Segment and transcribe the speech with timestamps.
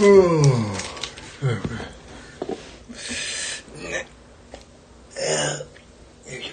[0.00, 0.48] うんね
[6.26, 6.52] よいしょ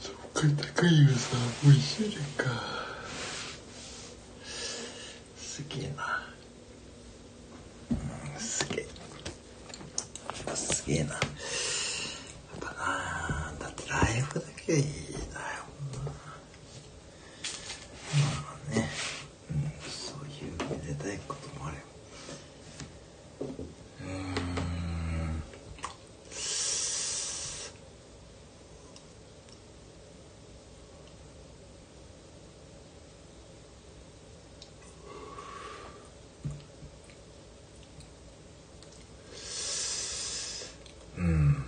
[0.00, 0.40] そっか
[0.74, 2.44] 高いよさもう一周年か
[5.36, 6.22] すげえな
[7.90, 7.96] うん
[8.40, 8.86] すげえ
[10.54, 11.20] すげえなやっ
[12.60, 14.90] ぱなだってライブだけでいいだ
[15.40, 15.44] よ
[18.14, 18.20] ま
[18.72, 18.88] あね、
[19.50, 19.56] うん、
[19.90, 21.82] そういうめでたいこともあれば
[24.00, 25.42] うーん
[41.18, 41.64] うん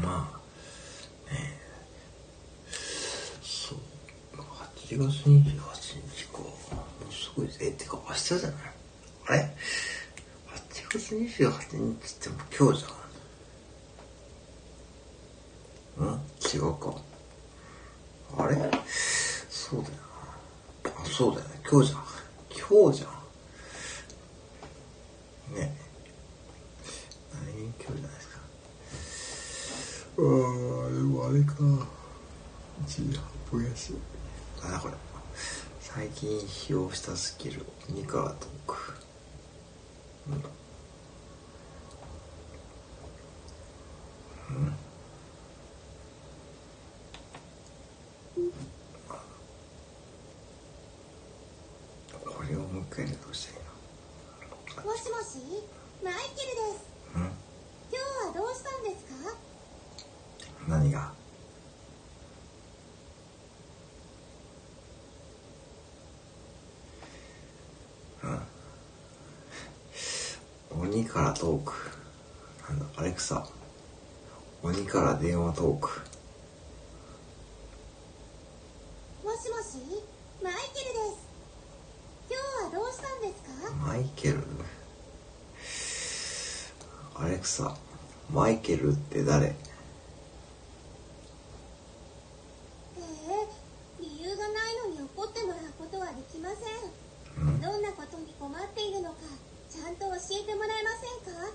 [0.00, 1.58] まあね
[3.42, 3.78] そう
[4.98, 6.46] 8月28日かも
[7.08, 8.52] うすごいえってか明日じゃない
[9.28, 16.20] あれ ?8 月28日っても今日じゃんうん
[16.52, 16.94] 違うか
[18.38, 18.56] あれ
[19.48, 19.94] そうだよ
[20.82, 22.02] なあそうだよね今日じゃん
[22.70, 23.06] 今日じゃ
[25.52, 25.76] んね
[27.34, 28.40] 何今日じゃないですか
[30.18, 33.16] あーでもあれか1時
[33.48, 33.94] 8分やし
[34.60, 34.94] あだこれ
[35.80, 38.76] 最近使用したスキル2カートーク
[40.30, 40.42] うん
[52.24, 52.42] こ
[53.02, 53.60] れをもう一回やるとしたらい
[54.84, 55.24] いもしもし？
[56.02, 56.80] マイケルです。
[57.14, 57.26] なうん？
[57.90, 57.96] 今日
[58.28, 59.10] はどうしたんですか？
[60.68, 61.12] 何が？
[68.22, 68.26] う
[70.80, 70.82] ん。
[70.82, 71.72] 鬼からトーク。
[72.68, 73.46] なんだアレクサ。
[74.62, 75.88] 鬼から電話トーク
[79.24, 79.78] もしもし
[80.42, 80.60] マイケルで
[81.14, 81.18] す
[82.28, 82.36] 今
[82.70, 83.34] 日はどうしたんです
[83.68, 84.42] かマイケル
[87.14, 87.76] アレクサ
[88.68, 89.54] けるって誰え
[93.00, 96.60] え理由がないのに怒ってもらうことはできませ
[97.40, 99.16] んうんどんなことに困っているのか
[99.72, 100.12] ちゃんと教
[100.44, 101.48] えてもらえませんか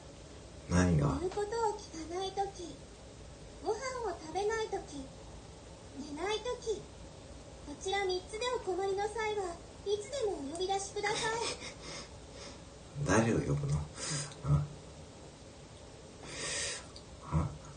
[0.71, 2.73] 何が言うことを聞かないとき
[3.63, 3.77] ご飯
[4.09, 5.05] を食べないとき
[6.01, 6.81] 寝ないとき
[7.67, 9.53] こちら3つでお困りの際は
[9.85, 11.19] いつでもお呼び出しください
[13.05, 13.79] 誰を呼ぶの
[14.45, 14.63] うんうん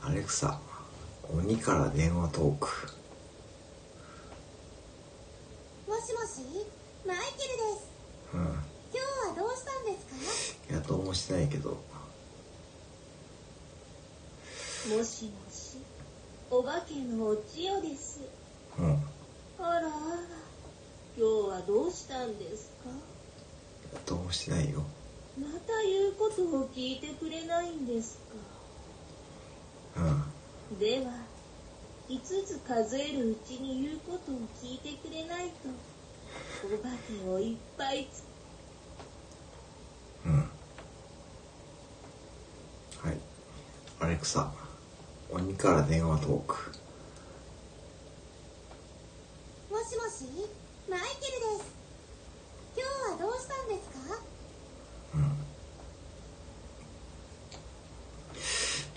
[0.03, 0.61] アレクサ
[1.33, 2.69] 鬼から電話トーク
[5.89, 6.41] もしもし
[7.07, 7.91] マイケルです
[8.35, 10.07] うん今日はどうしたんです
[10.69, 11.77] かいやどうもしてないけど
[14.89, 15.79] もしもし、
[16.49, 18.21] お化けのお千代です。
[18.79, 19.03] うん。
[19.59, 19.89] あらあら、
[21.17, 22.91] 今日はどうしたんですか？
[24.07, 24.85] どうもしてないよ。
[25.39, 28.19] また言うことを聞いてくれないんです
[29.97, 30.03] か？
[30.71, 30.79] うん。
[30.79, 31.11] では、
[32.09, 35.69] 5つ数えるうちに言うことを聞いてくれないと、
[36.65, 38.23] お化けをいっぱいつ
[40.27, 40.39] うん。
[40.39, 40.45] は
[43.11, 43.19] い。
[43.99, 44.53] アレクサ
[45.32, 46.54] 鬼から電話トーク。
[49.70, 50.25] もしもし
[50.88, 51.75] マイケルです。
[52.76, 54.20] 今日はどうしたんですか？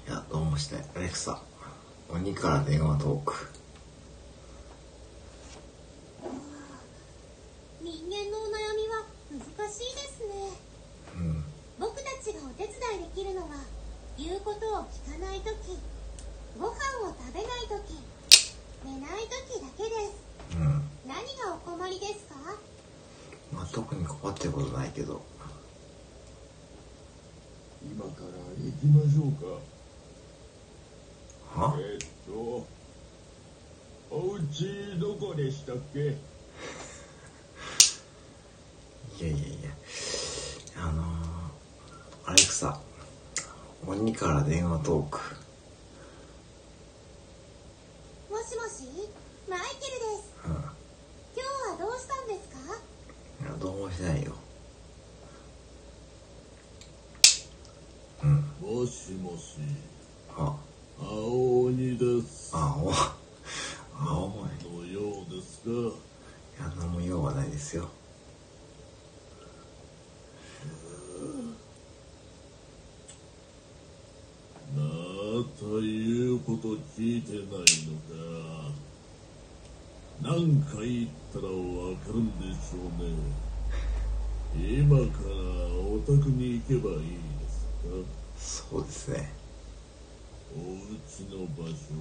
[0.07, 1.41] いやどうもしてアレクサ。
[2.09, 3.33] 鬼から電話トーク。
[7.81, 9.41] 人間のお悩みは難
[9.71, 10.33] しいですね。
[11.15, 11.43] うん。
[11.79, 13.47] 僕たちがお手伝いできるのは
[14.17, 15.77] 言うことを聞かないとき
[16.57, 16.73] ご飯
[17.03, 17.93] を食べないとき
[18.85, 20.55] 寝ないときだけです。
[20.55, 20.81] うん。
[21.07, 22.35] 何がお困りですか？
[23.53, 25.21] まあ特に困ってることないけど。
[27.83, 28.27] 今から
[28.63, 29.31] 行きましょう
[31.55, 31.61] か。
[31.61, 31.77] は？
[31.79, 32.65] えっと
[34.11, 35.99] お家どこでしたっけ？
[35.99, 36.03] い
[39.21, 39.69] やいやいや。
[40.81, 41.05] あのー、
[42.25, 42.79] アレクサ
[43.85, 45.19] 鬼から電話トーク
[48.31, 49.09] もしもし
[49.49, 52.55] マイケルですうん今日はどうしたんですか
[53.41, 54.31] いやどうもしてないよ。
[58.23, 58.35] うん。
[58.61, 59.57] もしもし。
[60.37, 60.55] あ。
[61.01, 62.51] 青鬼です。
[62.53, 62.91] あお
[64.01, 64.47] 青。
[64.47, 65.69] いのようですか？
[65.69, 65.73] い
[66.61, 67.89] や何も用ですよ。
[74.75, 74.81] ま
[75.57, 78.71] た言うこと聞いてないのか。
[80.21, 81.51] 何回言ったらわ
[81.97, 83.09] かるんでしょうね
[84.55, 85.29] 今から
[85.77, 86.99] お宅に行けばいい
[87.39, 87.47] で
[88.37, 88.69] すか？
[88.71, 89.31] そうですね
[90.55, 90.65] お家
[91.31, 91.95] の場所を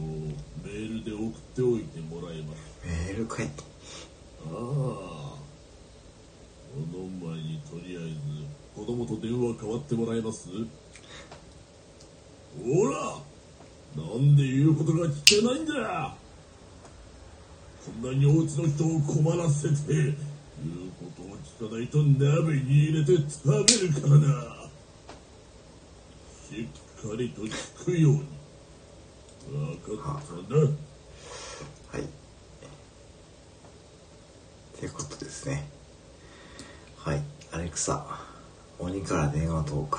[0.64, 3.62] メールで送っておいてもらえますメール書いて。
[4.46, 5.38] ああこ
[6.92, 6.98] の
[7.28, 8.10] 前にとりあえず
[8.74, 10.48] 子供と電話代わってもらえます？
[10.48, 10.54] ほ
[12.86, 12.90] ら
[13.96, 16.14] なんで言うことが聞けないんだ
[17.84, 19.74] こんなにお家の人を困らせて
[20.64, 24.26] 言うことを聞かないと鍋に入れて食べるからな。
[26.48, 26.64] しっ
[27.10, 28.22] かりと聞くように。
[29.86, 30.58] 分かったな。
[30.60, 30.66] は
[31.98, 32.00] い。
[32.02, 32.04] っ
[34.80, 35.68] てことですね。
[36.96, 37.22] はい。
[37.52, 38.04] アレクサ
[38.78, 39.98] 鬼から電話トーク。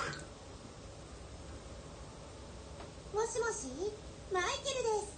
[3.14, 3.68] もしもし？
[4.32, 5.18] マイケルです。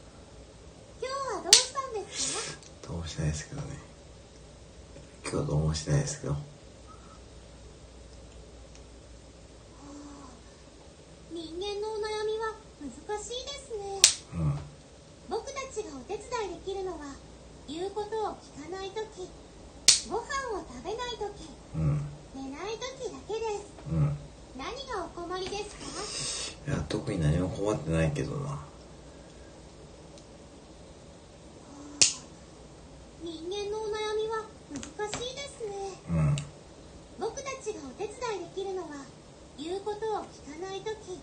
[1.02, 2.88] 今日はどうしたんですか？
[2.88, 3.91] どうもしないですけどね
[5.24, 6.36] 今日はどうもしないですけど。
[11.32, 12.92] 人間のお悩みは難
[13.24, 14.02] しいですね。
[14.36, 14.60] うん。
[15.30, 17.16] 僕たちがお手伝いできるのは
[17.68, 19.30] 言うことを聞かないとき
[20.10, 22.02] ご飯を食べないときうん。
[22.36, 23.72] 寝ないときだけです。
[23.92, 24.18] うん。
[24.58, 25.76] 何がお困りです
[26.68, 26.72] か？
[26.74, 28.60] いや特に何も困ってないけどな
[33.24, 35.74] 人間のお悩みは難しいですね
[36.10, 36.36] うん
[37.20, 38.90] 僕たちがお手伝いできるのは
[39.58, 41.20] 言うことを聞かないとき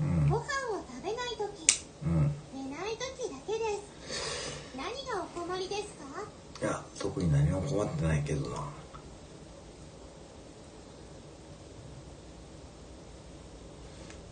[0.00, 8.64] うんご飯を食べないときうん寝ないときだけです何がお困りですかいや特に何も困ってないけどな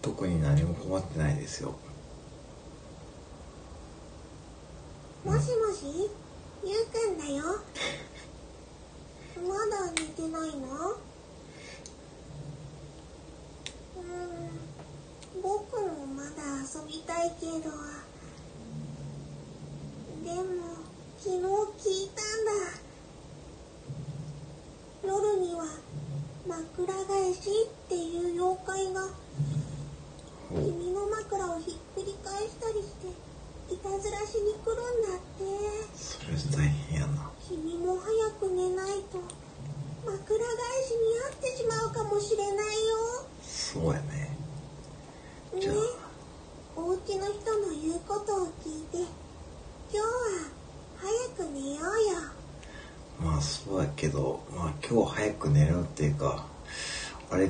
[0.01, 1.75] 特に何も困ってないですよ
[5.25, 5.43] もしも
[5.75, 6.09] し
[6.65, 7.45] ゆうくんだよ
[9.47, 16.29] まだ寝てないのうーん僕もまだ
[16.63, 17.53] 遊びたいけど
[20.25, 20.49] でも
[21.19, 22.51] 昨日聞いたんだ
[25.05, 25.65] 夜には
[26.47, 29.01] 枕返しっていう妖怪が
[30.51, 33.09] お君の枕をひっくり返したりして
[33.75, 35.45] いたずらしに来るんだって
[35.95, 39.19] それ大変やな君も早く寝ないと
[40.07, 40.49] 枕返
[40.89, 42.63] しに遭ってしまうかもしれないよ
[43.43, 44.31] そうやね
[45.53, 45.75] ねじゃあ
[46.77, 49.07] お家の人の言うことを聞いて今
[49.93, 50.05] 日は
[51.37, 51.83] 早く寝ようよ
[53.21, 56.47] まあそうやけどまあ今日早く寝るっていうか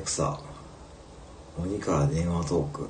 [0.09, 0.39] アレクサ
[1.55, 2.81] 鬼から電話トーク。
[2.81, 2.87] も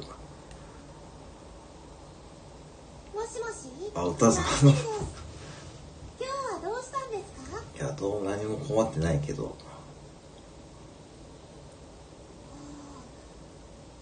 [3.25, 3.67] しもし？
[3.93, 4.69] あ歌さん。
[4.69, 7.59] 今日はどうしたんですか？
[7.75, 9.53] いやどうも何も困ってないけど。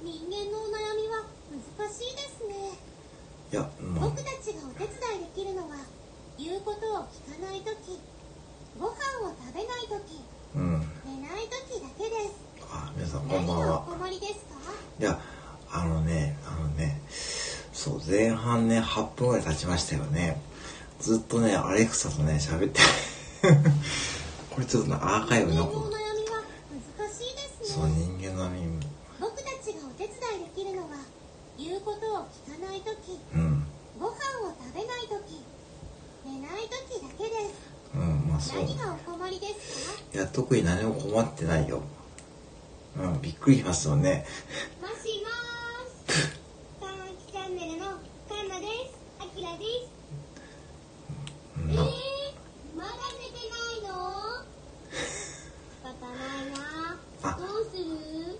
[0.04, 2.54] 人間のお悩みは難しいですね。
[3.52, 5.78] いやまあ僕たちがお手伝いできるのは
[6.38, 8.00] 言うことを聞かないとき
[8.80, 8.94] ご飯
[9.26, 10.22] を食べないとき
[10.56, 10.86] うん。
[11.04, 12.46] 寝ないときだけです
[12.78, 13.86] あ皆さんこんばんは。
[15.00, 15.20] いや
[15.72, 17.02] あのねあのね
[17.74, 20.42] そう前半ね8分ぐらい経ちましたよね。
[21.00, 22.80] ずっとねアレクサとね喋って
[24.54, 25.98] これちょっとねアーカイブ残る。
[27.64, 28.62] そうね人間のみ
[29.20, 30.88] 僕たちがお手伝いできるのは
[31.60, 33.64] 言うことを聞かないときうん。
[34.00, 34.16] ご飯を
[34.58, 35.44] 食べないとき
[36.26, 37.54] 寝ないときだけです。
[37.94, 38.64] うんまあそう。
[38.64, 40.02] 何がお困りですか？
[40.16, 41.82] いや特に何も困ってないよ
[43.00, 44.26] うんびっくりしますよね。
[44.82, 46.18] もしもーし
[46.80, 46.94] カン
[47.28, 47.86] キチャンネルの
[48.28, 48.98] カンナです。
[49.20, 49.92] アキラです。
[51.58, 51.72] うん。
[51.72, 51.80] えー、
[52.76, 52.90] まだ
[53.20, 53.96] 寝てないの？
[54.92, 56.58] 仕方ないな。
[57.24, 58.40] あどうする？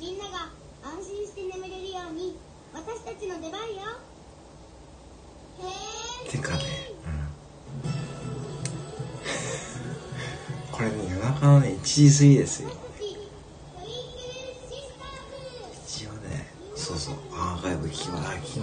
[0.00, 0.48] みんなが
[0.82, 2.36] 安心して眠れるように
[2.72, 3.76] 私たちの出番よ。
[5.60, 6.62] へーてかね、
[7.06, 7.90] うん、
[10.72, 12.70] これね夜中のね1時過ぎですよ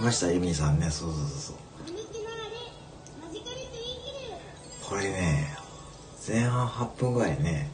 [0.02, 0.90] ましたエミさんね。
[0.90, 1.56] そうそうそう
[4.88, 5.56] これね
[6.26, 7.70] 前半8分ぐらいね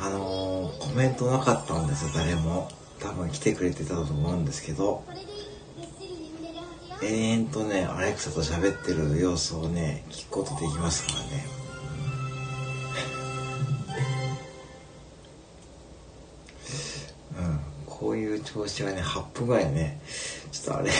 [0.00, 2.70] あのー、コメントなかったんですよ誰も。
[3.00, 5.04] 多分来てくれてたと思うんですけど。
[7.02, 11.46] 延々とねアレクサと喋ってる様子をね聞くことできますからね。
[17.40, 20.00] うんこういう調子はね8分ぐらいね
[20.60, 20.90] ちょっとあれ、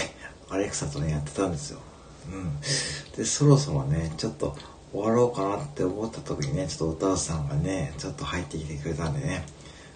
[0.48, 1.80] アレクサとね、やってたんですよ。
[2.32, 2.60] うん。
[3.16, 4.56] で、そろそろね、ちょっと
[4.92, 9.44] 終わろうかなって思った時にね、ちょっと歌うさんがね、ちょっと入ってきてくれたんでね、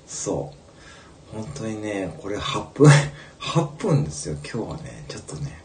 [0.07, 0.53] そ
[1.33, 1.37] う。
[1.37, 2.91] 本当にね、これ8分、
[3.41, 5.63] 8分ですよ、今日はね、ちょっとね、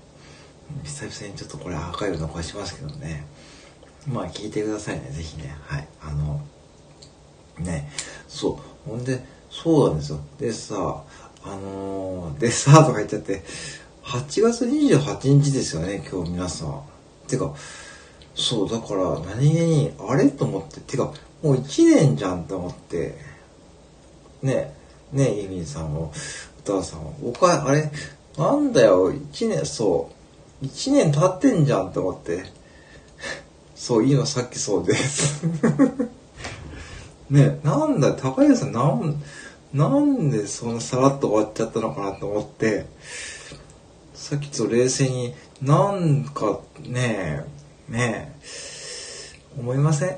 [0.84, 3.26] 久々にちょっとこれアーカイブ残しますけどね、
[4.08, 5.88] まあ聞いてくださいね、ぜひね、はい。
[6.02, 6.42] あの、
[7.60, 7.92] ね、
[8.28, 8.90] そう。
[8.90, 10.20] ほんで、そうなんですよ。
[10.40, 11.04] でさ、
[11.44, 13.44] あのー、でさ、とか言っちゃって、
[14.10, 16.82] 8月28日ですよね、今日皆さん。
[17.28, 17.54] てか、
[18.34, 21.14] そう、だから何気に、あれと思って、てか、
[21.44, 23.16] もう1年じゃんと思って、
[24.42, 24.74] ね、
[25.12, 26.12] ね、ユミさんも、
[26.64, 27.92] 歌わさんも、僕は、あれ、
[28.36, 30.10] なんだよ、1年、そ
[30.64, 32.46] う、1年経ってんじゃんと思って、
[33.76, 35.44] そう、いいのさっきそうです。
[37.30, 39.22] ね、なんだ、高橋さん、なん、
[39.72, 42.88] なんでそんなさらっと終わっちゃったのかなと思って、
[44.20, 47.46] さっきと冷静に、なんかね
[47.90, 50.18] え、ねえ、思いません？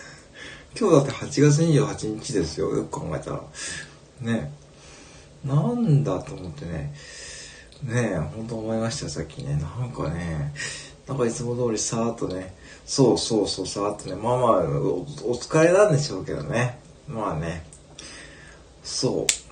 [0.78, 3.42] 今日だって8月28日ですよ、よく考えたら。
[4.22, 4.50] ね
[5.44, 6.94] え、なんだと思ってね、
[7.82, 9.54] ねえ、ほんと思いました、さっきね。
[9.56, 10.54] なんかね、
[11.06, 12.54] なんかいつも通りさーっとね、
[12.86, 16.78] そうそうそう、さーっとね、まあまあ、おお疲れなんでしょうけどね。
[17.06, 17.66] まあね、
[18.82, 19.45] そう。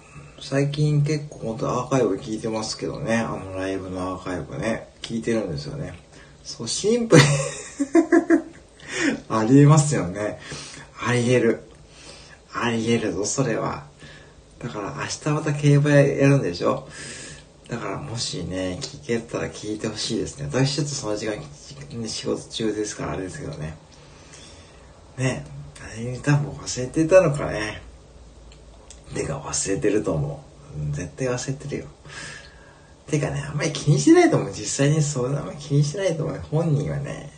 [0.47, 3.17] 最近結構本当アーカイブ聞いてますけどね。
[3.17, 4.91] あのライブのアーカイブね。
[5.01, 5.95] 聞いてるんですよね。
[6.43, 7.23] そう、シンプル
[9.31, 10.39] ありえますよね。
[11.03, 11.63] ありえる。
[12.53, 13.85] ありえるぞ、それは。
[14.59, 16.87] だから明日また競馬やるんでしょ？
[17.71, 20.51] だからもしね、聞けたら聞いてほしいですね。
[20.53, 21.43] 私ちょっとその時間、
[22.07, 23.79] 仕事中ですからあれですけどね。
[25.17, 25.47] ね、
[25.97, 27.94] 何に多分忘れてたのかね。
[29.13, 30.45] てか忘れてると思
[30.91, 30.95] う。
[30.95, 31.87] 絶対忘れてるよ。
[33.07, 34.53] てかね、あんまり気にしてないと思う。
[34.53, 36.39] 実際にそうあんまり気にしてないと思う。
[36.51, 37.31] 本人はね、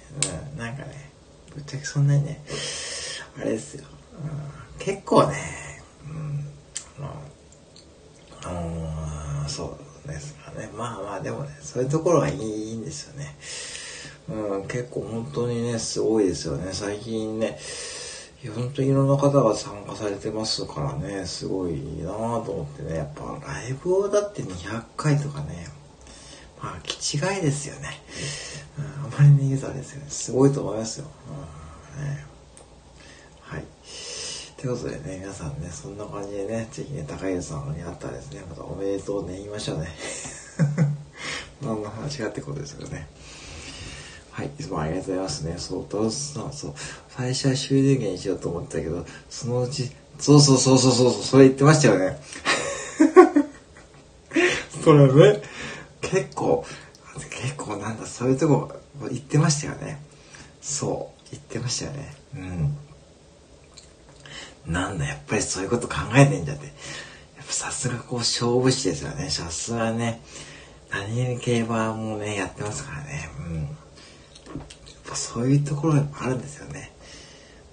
[0.54, 1.11] うん、なんかね、
[1.54, 2.42] ぶっちゃけそんなにね、
[3.38, 3.85] あれですよ。
[4.78, 5.37] うん、結構ね、
[6.08, 8.58] うん、あの、
[9.40, 10.70] あのそうですかね。
[10.75, 13.37] まあまあ、でもね、そういうところがいいんですよね。
[14.28, 16.73] うん、結構本当にね、すごいですよね。
[16.73, 17.58] 最近ね、
[18.46, 21.72] や本当にいろんな方が参加されてますからね、すごい
[22.02, 25.68] なぁと思ってね、やっぱライブをだって200回とかね、
[26.62, 27.88] まあ、気違いですよね。
[28.78, 30.06] うん、あまりね、言うとあれですよね。
[30.08, 31.06] すごいと思いますよ。
[31.98, 32.24] うん、ね。
[33.42, 33.64] はい。
[34.56, 39.88] ということでね、皆さんね、そんな感じでね、ぜひね、高家さんに会ったらですね、またおめでとうね、言いましょうね。
[41.62, 43.06] 何の話かってことですよね。
[44.37, 45.55] はい、いつもありがとうございますね。
[45.57, 46.52] そう、どう、そう、
[47.09, 52.21] 最初は終電源にしようと思ったけど、そのうち、そうそうそうそうそう、それ言ってましたよね。
[54.85, 55.43] それね、
[56.02, 56.66] 結構、
[57.31, 58.73] 結構なんだ、そういうとこ
[59.09, 60.02] 言ってましたよね。
[60.61, 62.14] そう、言ってましたよね。
[62.35, 62.76] うん。
[64.71, 66.66] なんだ、やっぱりそういうこと考えてんじゃって。
[66.66, 66.73] や
[67.43, 69.31] っぱさすがこう勝負師ですよね。
[69.31, 70.21] さすがね。
[70.90, 73.31] 何に競馬もね、やってますからね。
[73.38, 73.78] うん。
[75.06, 76.92] ぱそういうところがあるんですよね。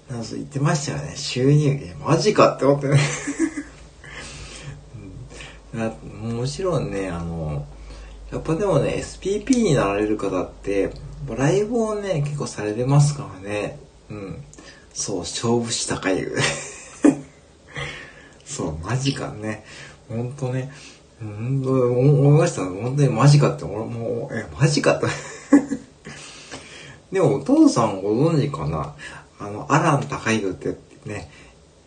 [0.09, 1.13] なんか言ってましたよね。
[1.15, 2.99] 収入、え、マジかって思ってね。
[5.73, 7.65] うんもちろんね、あの、
[8.31, 10.91] やっぱでもね、SPP になられる方って、
[11.35, 13.79] ライブをね、結構されてますからね。
[14.09, 14.43] うん。
[14.93, 16.25] そう、勝負師高い。
[18.45, 19.65] そう、マジかね。
[20.09, 20.71] ほんとね。
[21.21, 22.63] うんと、思いました。
[22.65, 25.07] 本当にマジかって、俺もう、え、マジかって。
[27.13, 28.95] でも、お父さんご存知かな？
[29.39, 31.29] あの、アラン高井ってね、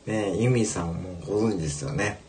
[0.06, 2.20] ね、ユミさんもご存知ですよね。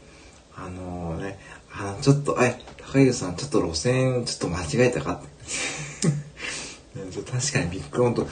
[0.56, 1.40] あのーね、
[1.72, 2.60] あの、ちょっと、え、
[2.92, 6.08] 高井さん、ちょっと路線、ちょっと間違えたかって。
[7.00, 8.28] ね確かにびっくり、ほんと、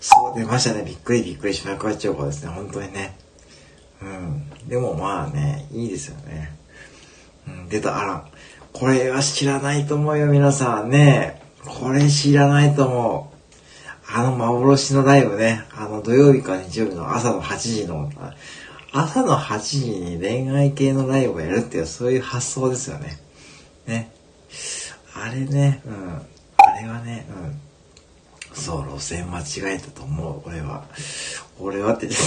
[0.00, 0.84] そう出ましたね。
[0.84, 2.50] びっくりびっくりしまくなっちゃうかですね。
[2.50, 3.16] 本当にね。
[4.00, 4.68] うん。
[4.68, 6.56] でもまあね、いいですよね。
[7.48, 8.24] うん、出た、アラン。
[8.72, 11.42] これは知らないと思うよ、皆さんね。
[11.64, 13.33] これ知らないと思う。
[14.08, 15.64] あの幻のライブね。
[15.74, 18.10] あの土曜日か日曜日の朝の8時の、
[18.92, 23.18] 朝の8時に恋愛系のライブをやるっていう、そういう発想ですよね。
[23.86, 24.12] ね。
[25.14, 26.22] あれね、うん。
[26.56, 27.60] あれはね、うん。
[28.54, 30.84] そう、路線間違えたと思う、俺は。
[31.58, 32.26] 俺はって言って、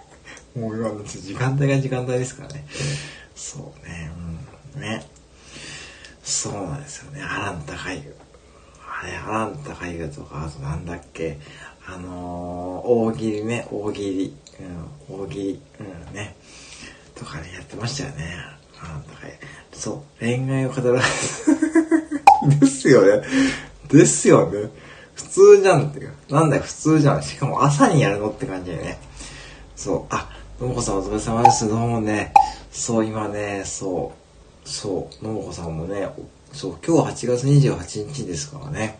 [0.58, 2.66] もう今、時間帯が時間帯ですからね。
[3.34, 4.10] そうね、
[4.74, 4.80] うん。
[4.80, 5.06] ね。
[6.22, 7.22] そうなんですよね。
[7.22, 8.02] アラン高い。
[9.00, 11.38] あれ、アラン高いとか、あとなんだっけ。
[11.86, 14.36] あのー、大喜利ね、大喜利。
[15.08, 15.62] うん、大喜利。
[15.80, 16.34] うん、ね。
[17.14, 18.34] とかね、やってましたよね。
[18.80, 19.32] あだから
[19.72, 21.00] そう、恋愛を語ら
[22.60, 23.26] ですよね。
[23.88, 24.68] ですよね。
[25.14, 26.12] 普通じゃんっていう。
[26.28, 27.22] なんだよ、普通じゃん。
[27.22, 28.98] しかも朝にやるのって感じだよね。
[29.76, 30.14] そう。
[30.14, 30.28] あ、
[30.60, 31.68] のもこさんお疲れ様です。
[31.68, 32.32] どうもね。
[32.72, 34.12] そう、今ね、そ
[34.64, 34.68] う。
[34.68, 35.24] そう。
[35.24, 36.08] のもこさんもね、
[36.52, 38.98] そう、今日8月28日ですからね。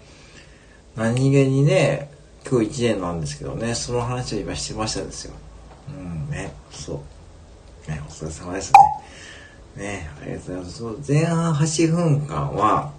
[0.96, 2.10] 何気にね、
[2.48, 5.34] 今日1年なんですけどね、その話を今してましたですよ。
[5.88, 7.02] うんね、そ
[7.86, 7.90] う。
[7.90, 8.72] ね、お疲れ様です
[9.76, 9.84] ね。
[9.84, 10.78] ね、ありがとうございます。
[10.78, 12.92] そう前半8分間は、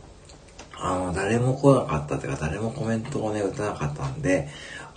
[0.77, 4.47] あの、誰も来なかったというか、誰もコメントをね、打たなかったんで、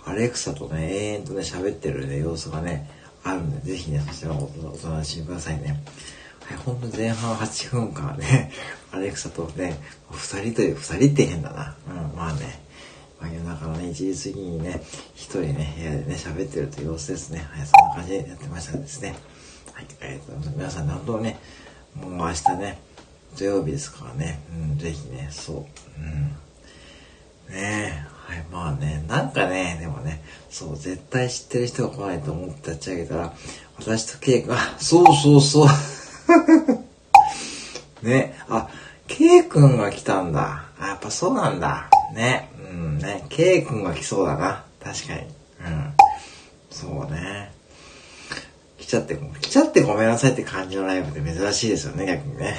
[0.05, 2.89] アレクサとね、永遠とね、喋ってるね、様子がね、
[3.23, 5.83] あるんで、ぜひね、そちらもお楽しみくださいね。
[6.55, 8.51] ほんと前半8分間ね、
[8.91, 9.79] アレクサとね、
[10.11, 11.75] 二人という、二人って変だな。
[11.87, 12.61] うん、まあね、
[13.19, 14.83] まあ、夜中のね、1時過ぎにね、
[15.15, 17.47] 一人ね、部屋でね、喋ってるという様子ですね。
[17.51, 19.15] はい、そんな感じでやってましたですね。
[19.73, 20.49] はい、ありがと。
[20.55, 21.39] 皆さん、本当ね、
[21.95, 22.79] もう明日ね、
[23.37, 26.35] 土曜日ですからね、うん、ぜひね、そう、うん。
[27.49, 33.33] ねえ、はい、まあね、なんかね、でもね、そう、絶対知ってる人が来ないと思って立ち上げたら、
[33.77, 35.67] 私とケイ君、あ、そうそうそう。
[38.01, 38.69] ね、あ、
[39.07, 40.65] ケイ君が来たんだ。
[40.79, 41.89] やっぱそうなんだ。
[42.13, 44.65] ね、うんね、ケイ君が来そうだな。
[44.83, 45.21] 確かに。
[45.21, 45.93] うん。
[46.69, 47.51] そうね。
[48.77, 52.57] 来ちゃって、来ちゃってごめんなさいって感じのライブって珍しいですよね、逆にね。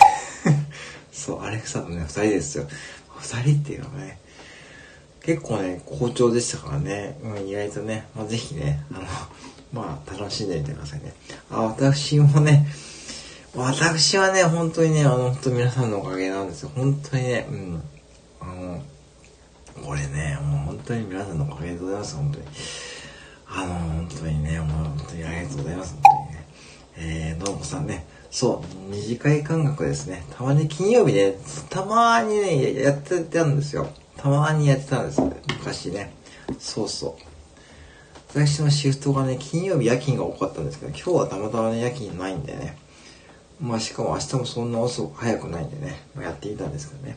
[1.13, 2.67] そう、アレクサとね、二人ですよ。
[3.19, 4.19] 二人っていうのがね、
[5.23, 9.03] 結構ね、好調でしたからね、うん、意外とね、まあ、ぜひね、あの、
[9.73, 11.15] まあ、楽しんでみてくださいね。
[11.51, 12.67] あ、私もね、
[13.57, 16.73] 私はね、本当にね、あの、本当皆さんのおかげなんですよ。
[16.75, 17.83] 本当にね、うん。
[18.41, 18.83] あの、
[19.85, 22.47] これね、もう本当に皆さんのおかげでございます、本当に。
[23.47, 26.47] あの、本当にね、もう本当にありがとうございます、本当にね。
[26.97, 30.25] えー、どうもさんね、そう、二次会感覚ですね。
[30.37, 31.37] たまに金曜日ね、
[31.71, 33.87] たまにね、やってたんですよ。
[34.17, 36.13] たまにやってたんです昔ね。
[36.59, 37.23] そうそう。
[38.31, 42.77] 私のシフトがね、金曜日夜勤が多かったんですけど、今日はたまたまね、夜勤ないんでね。
[43.61, 47.17] まあしかも明日もそんな遅く早くないんでね、まあ、やっていたんですけどね。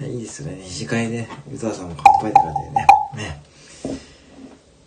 [0.00, 0.58] いいですね。
[0.62, 3.30] 二次会で、湯沢さんも乾杯って感じでね。
[3.30, 3.42] ね。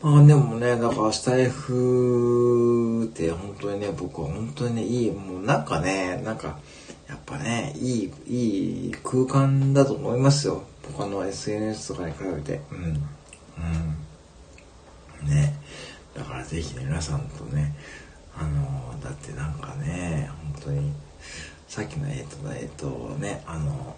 [0.01, 6.59] まあでもね、だからスタイフって本当にね、僕は本当にね、いい、もうなんかね、なんか、
[7.07, 10.63] やっぱね、いい、いい空間だと思いますよ。
[10.95, 12.61] 他の SNS とかに比べて。
[12.71, 12.83] うん。
[15.23, 15.29] うん。
[15.29, 15.55] ね。
[16.13, 17.75] だからぜひね、皆さんとね、
[18.38, 20.93] あの、だってなんかね、本当に、
[21.67, 22.87] さっきの、えっ、と、えっ、と
[23.19, 23.95] ね、あの、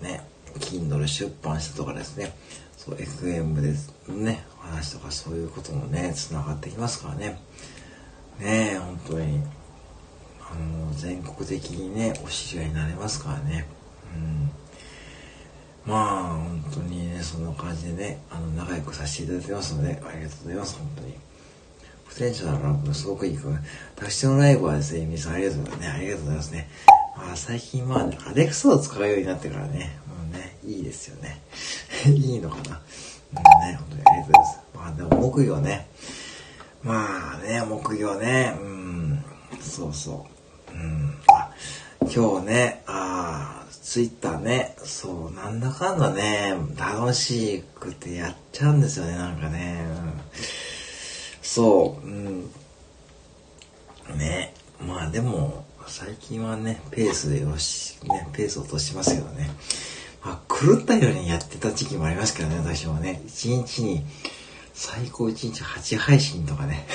[0.00, 0.26] ね、
[0.58, 2.32] Kindle 出版したとかですね、
[2.76, 7.38] そう、FM ですね、話とかそういうこともね、繋がってきますからね。
[8.40, 9.40] ねえ、本当に、
[10.40, 13.66] あの、全国的にね、お知り合いになれますからね。
[14.14, 14.50] うん。
[15.92, 21.14] まあ、本当にね、そんな感じでね、あの、仲良くさせていただいてますので、ありがとうございます、本当に。
[22.12, 23.48] 不天使なライブすごくいい子。
[23.96, 25.88] 私のライブはですね、皆さんありがとうございますね。
[25.88, 26.68] ありがとうございますね。
[27.16, 31.40] まあ、最近まあ、ね、アレクサを使うようになってからね、もうね、いいですよね。
[32.04, 32.80] いいのかな。
[33.32, 34.60] うんね、本当にありがとうございます。
[34.74, 35.86] まあ、でも木魚ね。
[36.82, 39.24] まあね、木魚ね、うん、
[39.58, 40.26] そうそ
[40.70, 40.74] う。
[40.74, 41.50] うん、あ、
[42.14, 49.86] 今日ね、あツイッターね、そう、なんだかんだね、楽しくてやっちゃうんですよね、なんかね。
[50.06, 50.71] うん
[51.42, 52.50] そう、うん。
[54.16, 54.54] ね。
[54.80, 59.50] まあでも、最近はね、ペースでよし、ね、ペース落としますけどね。
[60.24, 63.22] まあ、狂ったようにやってた時期もありますけどね、私もね。
[63.26, 64.04] 一日に、
[64.72, 66.86] 最高一日8配信とかね。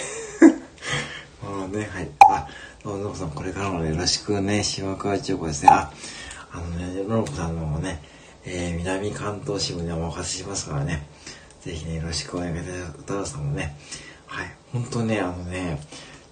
[1.44, 2.10] まあね、はい。
[2.30, 2.48] あ、
[2.84, 5.70] どうも、のこさん、これからもよろしくね、島川千代子ですね。
[5.70, 5.92] あ、
[6.52, 8.02] あのね、のこさんのもね、
[8.46, 11.06] えー、南関東支部にお任せしますからね。
[11.66, 13.00] ぜひね、よろしくお願いいたします。
[13.00, 13.76] 歌田さんもね、
[14.28, 14.54] はい。
[14.72, 15.82] 本当ね、あのね、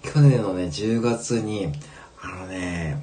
[0.02, 1.72] 去年のね、10月に、
[2.22, 3.02] あのね、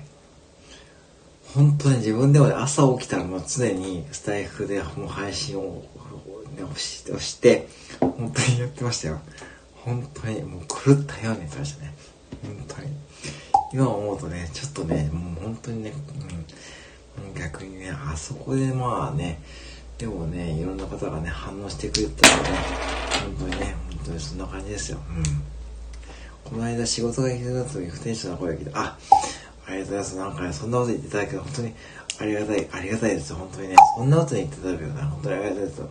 [1.54, 5.84] 本当に自分でもね、朝起きたらもう常にスタイフでもう配信を、
[6.56, 7.68] ね、押し押して、
[8.00, 9.20] 本当にやってましたよ。
[9.74, 11.94] 本当に、もう狂ったようにやってましたね。
[12.44, 12.88] 本当に。
[13.74, 15.94] 今思うとね、ちょっとね、もう本当にね、
[17.34, 19.40] うん、逆にね、あそこでまあね、
[19.98, 22.50] でもね、いろんな方がね、反応してくれたらね、
[23.38, 25.00] 本当にね、当にそんな感じですよ。
[25.16, 25.24] うん。
[26.44, 28.98] この間仕事が行けた時、不天使な声が聞いて、あ、
[29.66, 30.18] ありがとうございます。
[30.18, 31.74] なんかね、そんなこと言っていただけど、本当に
[32.20, 33.36] ありがたい、ありがたいですよ。
[33.38, 35.90] 本当にね、そんなこと言っていただけどね、本当にありがたいですよ。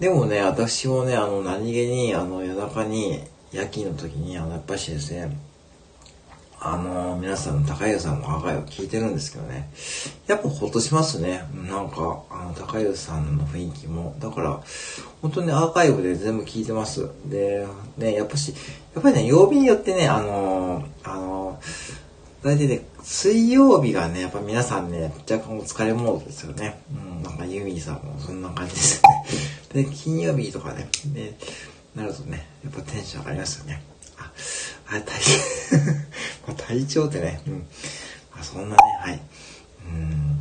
[0.00, 5.36] でもね、私もね、あの、何気に、あの、夜中に、夜勤の時に、あの、やっぱしですね、
[6.66, 9.68] あのー、皆さんの高湯さんのアーカイブ聞いてるんですけどね。
[10.26, 11.44] やっぱほっとしますね。
[11.68, 14.16] なんか、あの、高湯さんの雰囲気も。
[14.18, 14.62] だから、
[15.20, 17.10] 本当にアーカイブで全部聞いてます。
[17.26, 17.66] で、
[17.98, 18.54] ね、やっぱし、
[18.94, 26.80] やっぱりね、曜日によってね、あのー、あのー、大体ね、水曜日がね、やっぱ皆さんね、若干お疲れモードですよね。
[26.90, 29.02] うん、なんかユミさんもそんな感じです
[29.74, 29.84] ね。
[29.84, 31.36] で、金曜日とかね、ね、
[31.94, 33.82] なるとね、やっぱテンション上がりますよね。
[34.16, 34.32] あ、
[34.88, 35.04] あ、体調
[36.46, 37.52] まあ、体調ってね、うん。
[38.32, 39.20] まあ、そんなね、はい。
[39.86, 40.40] うん。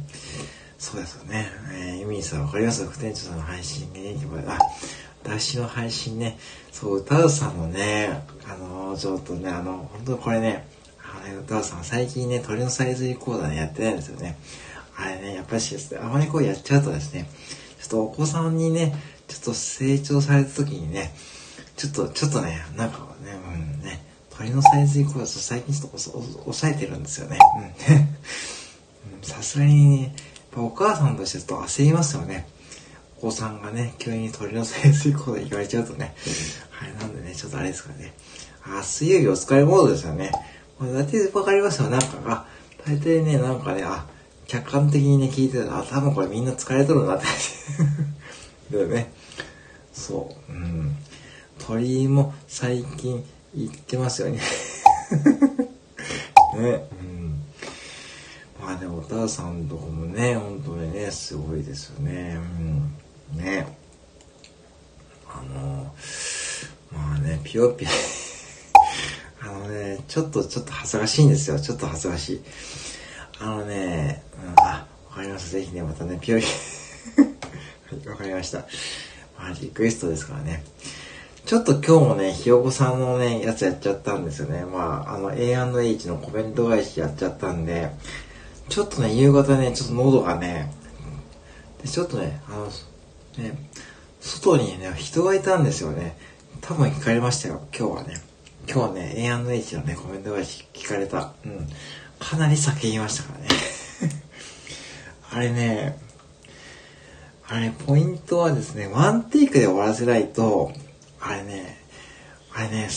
[0.77, 1.47] そうですよね。
[1.71, 2.85] えー、ユミさんわかります？
[2.85, 4.15] 副店長さんの配信ね、
[4.47, 4.59] あ、
[5.23, 6.37] 私の配信ね、
[6.71, 10.67] そう、歌うさんのね、あのー、ちょっとね、あの、本当これね、
[10.99, 14.37] あの、歌うさん最近ね、鳥のサイズリコーダー、やってないんですよね。
[14.97, 17.29] あれね、やっぱりですね、あまりこうやっちゃうとですね、
[17.81, 18.93] ちょっとお子さんにね、
[19.29, 21.15] ちょっと成長された時にね、
[21.77, 23.12] ちょっと、ちょっとね、なんか、
[24.43, 27.39] 鳥のサイズイコールと最近ちょっと抑えてるんですよね。
[27.89, 29.23] うん。
[29.23, 30.15] さすがに、ね、
[30.57, 32.45] お母さんとしてちょっと焦りますよね。
[33.19, 36.13] お子さんがね、急に鳥のサイズイコール言われちゃうとね。
[36.71, 38.13] はい、なんでね、ちょっとあれですかね。
[38.63, 40.29] あ、水曜日お疲れモードですよね。
[40.81, 41.89] 大体わかりますよ。
[41.89, 42.45] なんかが、
[42.85, 44.05] 大体ね、なんかね、あ、
[44.47, 47.21] 客観的にね、聞いてたら、あ、多分これみんな疲れとるなっ
[48.69, 48.77] て。
[48.77, 49.09] で ね。
[49.93, 50.51] そう。
[50.51, 50.97] うん。
[51.59, 53.23] 鳥も最近
[53.55, 54.39] 行ってますよね
[56.57, 56.87] ね。
[57.01, 57.41] うん。
[58.61, 62.39] まあね、お母さんとこもね、本当にね、すごいですよね。
[63.33, 63.37] うん。
[63.37, 63.77] ね。
[65.27, 65.93] あの、
[66.91, 67.91] まあね、ぴよぴよ
[69.41, 71.59] あのね、ちょっと、ちょっと恥ずかしいんですよ。
[71.59, 72.41] ちょっと恥ずかしい。
[73.39, 75.51] あのね、うん、あ、わかります。
[75.51, 78.59] ぜひね、またね、ぴよぴはい、わかりました。
[79.37, 80.63] まあ、リクエストですからね。
[81.45, 84.63] ちょっと今日もね、ひよこさんのね、やつやっちゃったんですよね。
[84.63, 87.89] まあ、あの、A&H のコメント返しやっちゃったんで、
[88.69, 90.71] ちょっとね、夕方ね、ちょっと喉がね、
[91.81, 92.67] でちょっとね、あの、
[93.43, 93.57] ね、
[94.21, 96.17] 外にね、人がいたんですよね。
[96.61, 98.21] 多分聞かれましたよ、今日はね。
[98.65, 101.33] 今日はね、A&H のね、コメント返し聞かれた。
[101.45, 101.67] うん。
[102.19, 103.47] かなり叫びましたからね。
[105.29, 105.99] あれね、
[107.49, 110.71] あれ、ポイントはですね、ワンテイクで終わらせないと、
[111.25, 111.77] あれね、
[112.53, 112.89] あれね、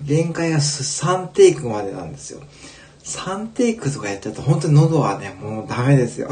[0.00, 2.40] 限界が3テイクまでなんですよ。
[3.02, 6.28] 3テイクとかやっちゃうと本当に喉はね、もうダメですよ。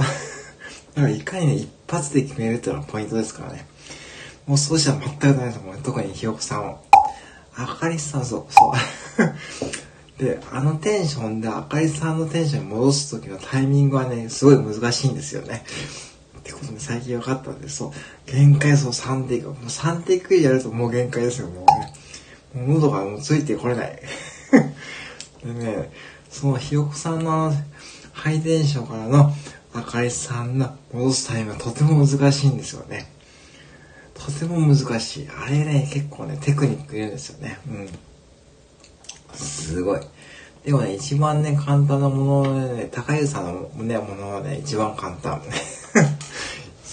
[0.94, 3.66] だからいかにね、一発で決めるっていうのがポイントですからね。
[4.46, 6.78] もうそうしたら全くダメですもん、特にひよこさんを。
[7.57, 8.72] あかりさん、そう、そ
[10.18, 10.22] う。
[10.22, 15.64] で、あのテンションであかりさんのテンションに戻す時のタイミングはね、すごい難しいんですよね。
[16.42, 21.66] ってことで最近分かったんで、そう、限界そう3テイク、もう3テイクやるともう限界ですよ、も
[22.55, 22.66] うね。
[22.66, 24.02] もう喉がもうついてこれない。
[25.44, 25.92] でね、
[26.28, 27.55] そのひよこさんの
[28.12, 29.33] ハイテンションからの
[29.72, 33.11] あかりさんの戻すタイムはとても難しいんですよね。
[34.14, 35.28] とても難しい。
[35.28, 37.59] あれね、結構ね、テクニックいるんですよね。
[37.68, 37.88] うん。
[39.35, 40.00] すごい。
[40.64, 45.42] でもね、一番ね、簡単なものでね、高湯さんのね、ものはね、一番簡単。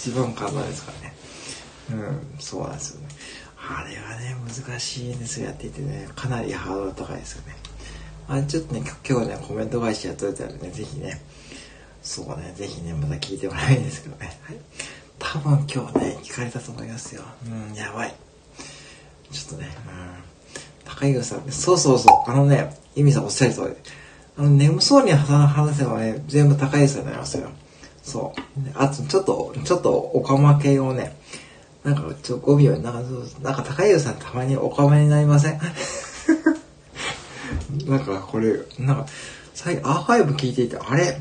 [0.00, 1.14] 一番簡単ですからね。
[1.90, 3.08] うん、そうなんですよね。
[3.58, 6.08] あれはね、難しいんですよ、やっていてね。
[6.16, 7.54] かなりハードル高いですよね。
[8.26, 11.20] あちょっとね、今日ね、コメント返しやっといたらね、ぜひね、
[12.02, 14.38] そうね、ぜひね、また聞いてもらいたいんですけどね。
[14.42, 14.56] はい。
[15.18, 17.22] 多分今日ね、聞かれたと思いますよ。
[17.46, 18.14] うん、やばい。
[19.30, 20.90] ちょっとね、うん。
[20.90, 23.90] 高井さん、そうそうそう、あのね、意味さんおっしゃる通り。
[24.38, 27.50] あの、眠そうに話せばね、全部高井さんになりますよ。
[28.10, 28.40] そう。
[28.74, 31.16] あと、ちょっと、ちょっと、おかま系をね、
[31.84, 33.02] なんか、ちょ、語尾を、なんか、
[33.42, 35.60] なんか、高湯さんたまにおかまになりません？
[37.86, 39.06] なんか、これ、なんか、
[39.54, 41.18] 最近、アーカイブ聞いていて、あれ？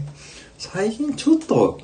[0.58, 1.80] 最近ちょっと、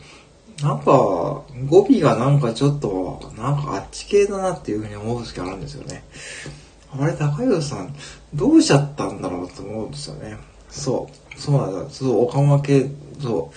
[0.61, 6.03] なんか、語尾がなんかちょっと、なんかあっち系だなっていうふうに思う時あるんですよね。
[6.97, 7.93] あれ、高湯さん、
[8.33, 10.37] どうしちゃったんだろうと思うんですよね。
[10.69, 11.39] そう。
[11.39, 11.89] そうなんだ。
[11.89, 12.89] そう、おかま系、
[13.21, 13.55] そう。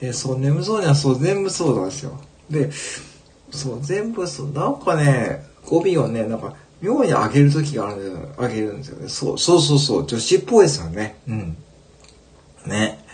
[0.00, 2.20] えそう、眠そうにはそう、全部そうなんですよ。
[2.50, 2.70] で、
[3.50, 8.28] そう、全部そう、なんかね、語尾をね、なんか、妙に上げる時があるんですよ。
[8.38, 9.08] 上げるんですよね。
[9.08, 11.16] そう、そうそうそう、女子っぽいですよね。
[11.26, 11.56] うん。
[12.66, 13.04] ね。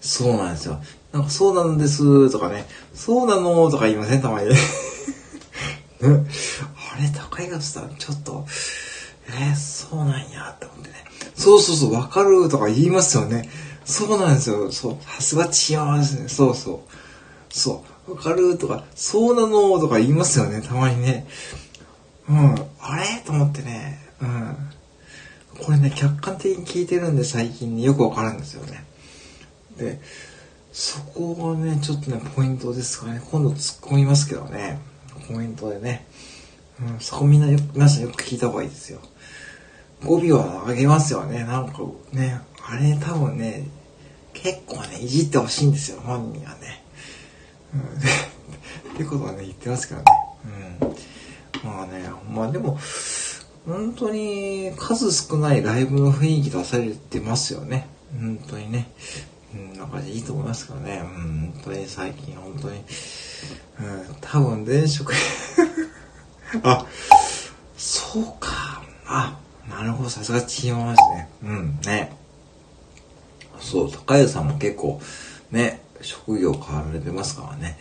[0.00, 0.80] そうなんですよ。
[1.12, 4.48] なんか、そうなんです、とかね、そうなの、とか言いません、たまに。
[4.50, 4.56] ね、
[6.02, 8.44] あれ、高井さん、ちょっと、
[9.28, 10.94] えー、そうなんや、って思ってね。
[11.36, 13.48] そうそうそう、わかる、とか言いますよね。
[13.84, 14.72] そうなんですよ。
[14.72, 14.96] そう。
[15.04, 16.28] さすが違いますね。
[16.28, 16.94] そうそう。
[17.50, 18.12] そう。
[18.12, 20.60] わかるとか、そうなのとか言いますよね。
[20.62, 21.26] たまにね。
[22.28, 22.54] うん。
[22.80, 23.22] あれ？
[23.24, 24.00] と思ってね。
[24.20, 24.56] うん。
[25.64, 28.84] これね、客観的に聞いてるんで最近ね、よくわかるんですよね。
[29.78, 30.00] で、
[30.72, 33.22] そこがね、ちょっとね、ポイントですかね。
[33.30, 34.80] 今度突っ込みますけどね。
[35.28, 36.06] コメントでね。
[36.80, 38.98] うん、そこみんなよ皆さんよく聞いた方がいいですよ。
[40.02, 41.44] 語尾は上げますよね。
[41.44, 41.78] なんか
[42.12, 43.66] ね、あれ多分ね、
[44.32, 46.82] 結構ね、いじってほしいんですよ、本人はね。
[47.74, 47.80] うん、
[48.94, 50.78] ってことはね、言ってますからね。
[51.62, 51.70] うん。
[51.70, 52.78] まあね、まあでも、
[53.66, 57.86] 本当に数少ないライブの雰囲気出されてますよね。
[58.18, 58.90] 本当にね。
[59.54, 61.02] うん、なんかいいと思いますからね。
[61.02, 62.78] うん、本当に最近本当に。
[63.80, 65.12] うん、多分前職
[66.62, 66.86] あ、
[67.76, 68.82] そうか。
[69.06, 71.28] あ、なるほど、さすがチームマジね。
[71.42, 72.23] うん、ね。
[73.64, 75.00] そう、高谷さんも結構、
[75.50, 77.78] ね、職業変わられてますからね。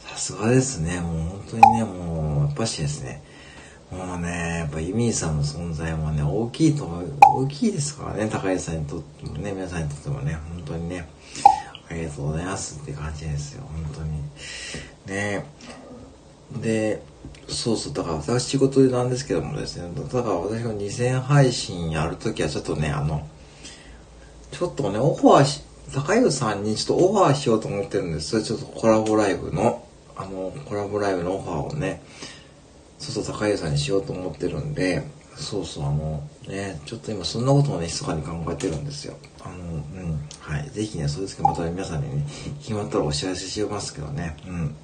[0.00, 1.00] さすがですね。
[1.00, 3.22] もう本当にね、もう、やっぱしですね。
[3.90, 6.88] もうね、やっぱイミーさんの存在もね、大きいと、
[7.20, 11.08] 大きいですからね、高橋さんにとってもね、皆さんにとってもね、本当にね、
[11.90, 14.22] ありがとうございますって感じですよ、本当に。
[15.06, 15.44] ね
[16.60, 17.02] で、
[17.48, 23.26] そうそう、だから私仕事なんですけどもですね、だから私が2000配信やるときはちょっとね、あの、
[24.50, 25.62] ちょっとね、オファーし、
[25.94, 29.84] 高湯さんにちょっとオファーしようと思ってるんですちょっとコラボライブの、
[30.16, 32.02] あの、コラボライブのオファーをね、
[32.98, 35.02] そうそう、高湯さんにしようと思ってるんで、
[35.36, 39.16] そうそう、あの、ね、ちょっと今そんなことをね、密かに考えてるんですよ。
[39.40, 40.70] あの、うん、はい。
[40.70, 42.26] ぜひね、そうですけど、また皆さんにね、
[42.60, 44.74] 決まったらお知らせしますけどね、うん。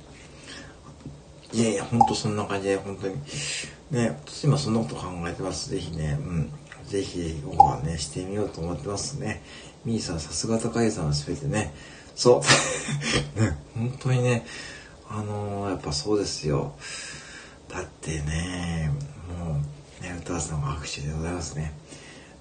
[1.53, 3.17] いやいや、ほんとそんな感じで、本当に。
[3.91, 5.71] ね、今そんなこと考えてます。
[5.71, 6.51] ぜひね、うん。
[6.89, 9.43] ぜひ、オファーね、してみようと思ってますね。
[9.85, 11.75] ミーさん、さすが高井さんは全てね。
[12.15, 12.43] そ
[13.37, 13.41] う。
[13.41, 14.47] ね、本当にね、
[15.09, 16.75] あのー、やっぱそうですよ。
[17.69, 18.91] だってね、
[19.39, 19.61] も
[20.01, 21.73] う、ね、歌さんは拍手でございますね。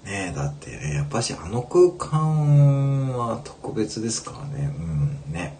[0.05, 4.73] ねだってね、やっぱしあの空間は特別ですからね。
[4.77, 5.57] うん、ね。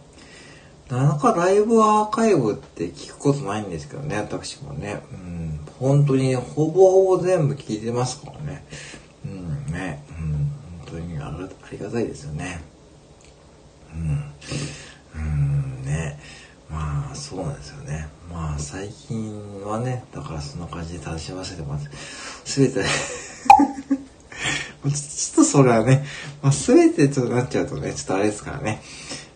[0.90, 5.02] なかなかライブアーカイブって聞くことないんですけどね、私もね。
[5.12, 8.66] うん、本当にほぼほぼ全部聞いてますからね。
[9.26, 10.04] うん、ね。
[10.10, 10.28] うん、
[10.88, 11.36] 本当にあ
[11.72, 12.62] りがたいですよね。
[13.94, 14.24] うん。
[15.16, 16.20] うん、ね。
[16.70, 18.08] まあ、そうなんですよね。
[18.32, 21.90] まあ、最近はね、だからそんな感じで楽しませてもらって、
[22.46, 22.84] すべて
[24.84, 26.06] ちょっとそれはね、
[26.42, 28.82] まあ、すべてちょっとなっちゃうとね、ちょっとあれですからね。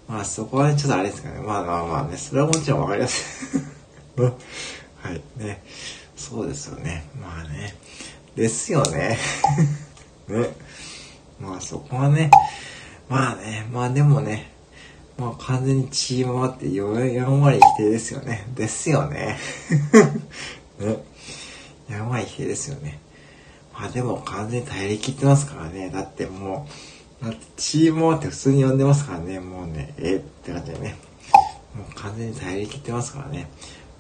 [0.08, 1.40] まあそこはね、ちょっとあれですかね。
[1.40, 3.62] まあまあまあね、それはもちろんわかりやすい。
[4.22, 4.32] は
[5.12, 5.64] い、ね。
[6.18, 7.06] そうですよね。
[7.22, 7.76] まあね。
[8.36, 9.18] ですよね。
[10.28, 10.50] ね。
[11.40, 12.32] まあそこはね、
[13.08, 14.52] まあね、まあでもね、
[15.18, 18.48] まあ完全にチームワってやんわり否定ですよね。
[18.56, 19.38] ですよね。
[20.82, 20.98] ね。
[21.88, 23.00] やんわり否定ですよね。
[23.74, 25.92] まあでも完全に耐えきってますからね。
[25.92, 26.68] だっても
[27.22, 30.96] う、だってチームって普通に呼んでますからね、もうね、えって感じでね。
[31.76, 33.48] もう完全に耐えきってますからね。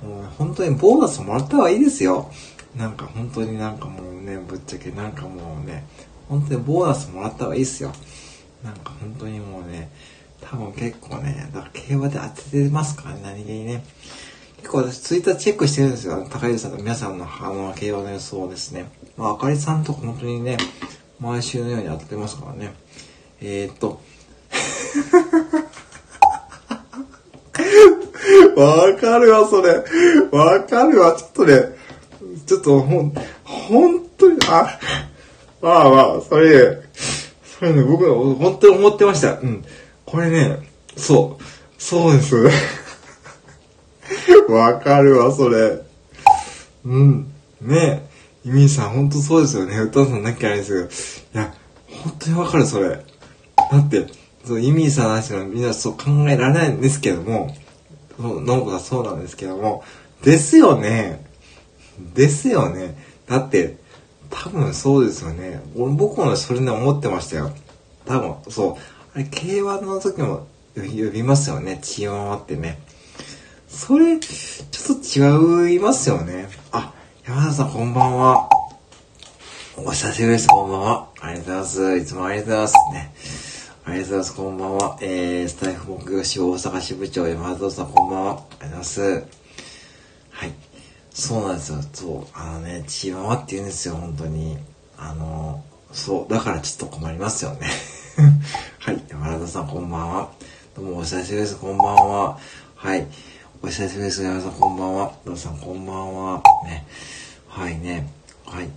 [0.03, 2.31] もう本当にボーナスもらった方がいいですよ。
[2.75, 5.85] なんか本当になんかもうね、ぶっちゃけなんかもうね、
[6.29, 7.91] 本当にボーナスもらった方がいいですよ。
[8.63, 9.89] なんか本当にもうね、
[10.41, 13.83] 多分結構ね、だから競馬で当ててますからね、何気にね。
[14.57, 16.27] 結構私ツイッターチェックしてるんですよ。
[16.29, 18.89] 高井さんと皆さんのあの競馬の予想ですね。
[19.17, 20.57] まあ、あかりさんとか本当にね、
[21.19, 22.73] 毎週のように当ててますからね。
[23.41, 24.01] えー、っと。
[28.57, 29.69] わかるわ、それ。
[30.31, 31.77] わかるわ、ちょっとね、
[32.47, 34.79] ちょっとほん、ほんとに、あ、
[35.61, 36.81] まあまあ、それ、
[37.43, 39.39] それね、僕、本当に思ってました。
[39.39, 39.63] うん。
[40.05, 40.57] これね、
[40.95, 41.43] そう、
[41.77, 42.35] そうです。
[44.49, 45.83] わかるわ、それ。
[46.83, 47.31] うん。
[47.61, 48.09] ね
[48.43, 49.77] え、イミさん、ほんとそうですよね。
[49.77, 50.73] 歌さんなきゃあれです
[51.31, 51.41] けど。
[51.41, 51.53] いや、
[51.91, 52.89] 本当にわかる、それ。
[52.89, 53.03] だ
[53.77, 54.07] って、
[54.43, 57.55] そう、イミーさんの話はみんなそう考えられないんですけども、
[58.17, 59.83] そう、ノブはそうなんですけども、
[60.23, 61.25] ですよね。
[62.13, 62.97] ですよね。
[63.27, 63.77] だって、
[64.29, 65.61] 多分そうですよね。
[65.75, 67.51] 僕もそれね思ってましたよ。
[68.05, 68.75] 多分、そう。
[69.13, 71.79] あれ、競馬の時も呼びますよね。
[71.81, 72.79] チーママってね。
[73.67, 76.49] それ、ちょっと違いますよね。
[76.71, 76.93] あ、
[77.25, 78.49] 山田さんこんばんは。
[79.75, 80.47] お久しぶりです。
[80.47, 81.07] こんばんは。
[81.19, 81.97] ありがとうございます。
[81.97, 82.73] いつもありがとうございます。
[82.93, 83.46] ね。
[83.87, 84.35] ありがとうございます。
[84.35, 84.97] こんばんは。
[84.99, 88.31] えー、スタイフ木曜市大阪支部長山田さん、こんばんは。
[88.33, 89.01] ありがとうございます。
[90.29, 90.53] はい。
[91.09, 91.81] そうなんですよ。
[91.93, 92.37] そう。
[92.37, 94.57] あのね、チーママって言うんですよ、本当に。
[94.97, 96.33] あの、そう。
[96.33, 97.69] だからちょっと困りますよね。
[98.79, 99.01] はい。
[99.07, 100.31] 山田さん、こんばんは。
[100.75, 101.55] どうもお久しぶりです。
[101.55, 102.37] こんばんは。
[102.75, 103.07] はい。
[103.63, 104.21] お久しぶりです。
[104.21, 105.13] 山田さん、こんばんは。
[105.23, 106.43] どうさん、こんばんは。
[106.65, 106.85] ね。
[107.47, 108.11] はいね。
[108.45, 108.69] はい。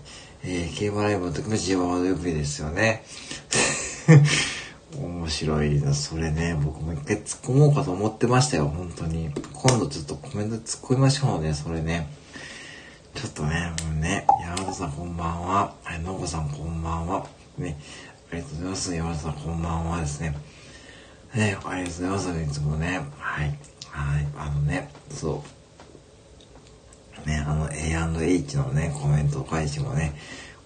[0.44, 3.04] えー、競馬ライブの時も自分はよくですよね。
[5.40, 6.54] 白いな、それね。
[6.62, 9.30] 僕も一回突っ込もうかと思ってましたよ、本当に。
[9.54, 12.12] 今度ちょっとコメント突っ込みましょうね、それね。
[13.14, 15.74] ちょっとね、もうね、山田さんこんばんは。
[15.82, 17.26] はい、のこさんこんばんは。
[17.56, 17.78] ね、
[18.30, 18.94] ありがとうございます。
[18.94, 20.36] 山田さんこんばんはですね。
[21.34, 22.50] ね、ありがとうございます。
[22.50, 23.00] いつもね。
[23.18, 23.58] はい。
[23.88, 24.28] はい。
[24.36, 25.42] あのね、そ
[27.24, 27.26] う。
[27.28, 30.14] ね、あの A&H のね、コメント返しもね、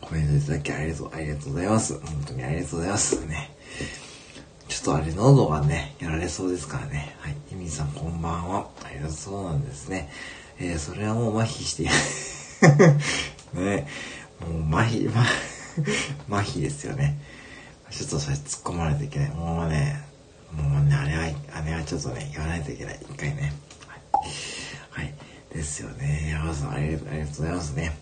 [0.01, 2.01] コメントいただきありがとう、ありがとうございます。
[2.01, 3.55] 本当にありがとうございますね。
[4.69, 7.17] ちょっとあれ、喉がね、やられそうですからね。
[7.21, 7.37] はい。
[7.53, 8.69] エミさんこんばんは。
[8.85, 10.11] ありがとうそうなんですね。
[10.59, 11.85] えー、それはもう麻痺して、
[13.59, 13.87] ね、
[14.41, 15.25] もう麻痺、ま、
[16.41, 17.19] 麻痺ですよね。
[17.91, 19.29] ちょっとそれ突っ込まないといけない。
[19.31, 20.03] もうね、
[20.53, 23.01] もうね、あれは、あれはちょっとね、言わないといけない。
[23.03, 23.53] 一回ね。
[23.87, 24.01] はい。
[24.91, 25.15] はい
[25.53, 26.31] ですよね。
[26.33, 27.97] 山田さんありがとうございますね。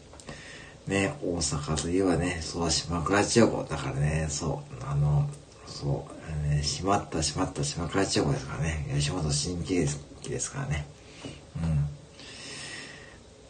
[0.86, 5.28] ね、大阪といえばね、そう、島倉千代子だからね、そう、あの、
[5.72, 6.06] そ
[6.46, 10.86] う、ね、閉まった閉まった島倉千代子ですからね、吉本新喜劇ですからね。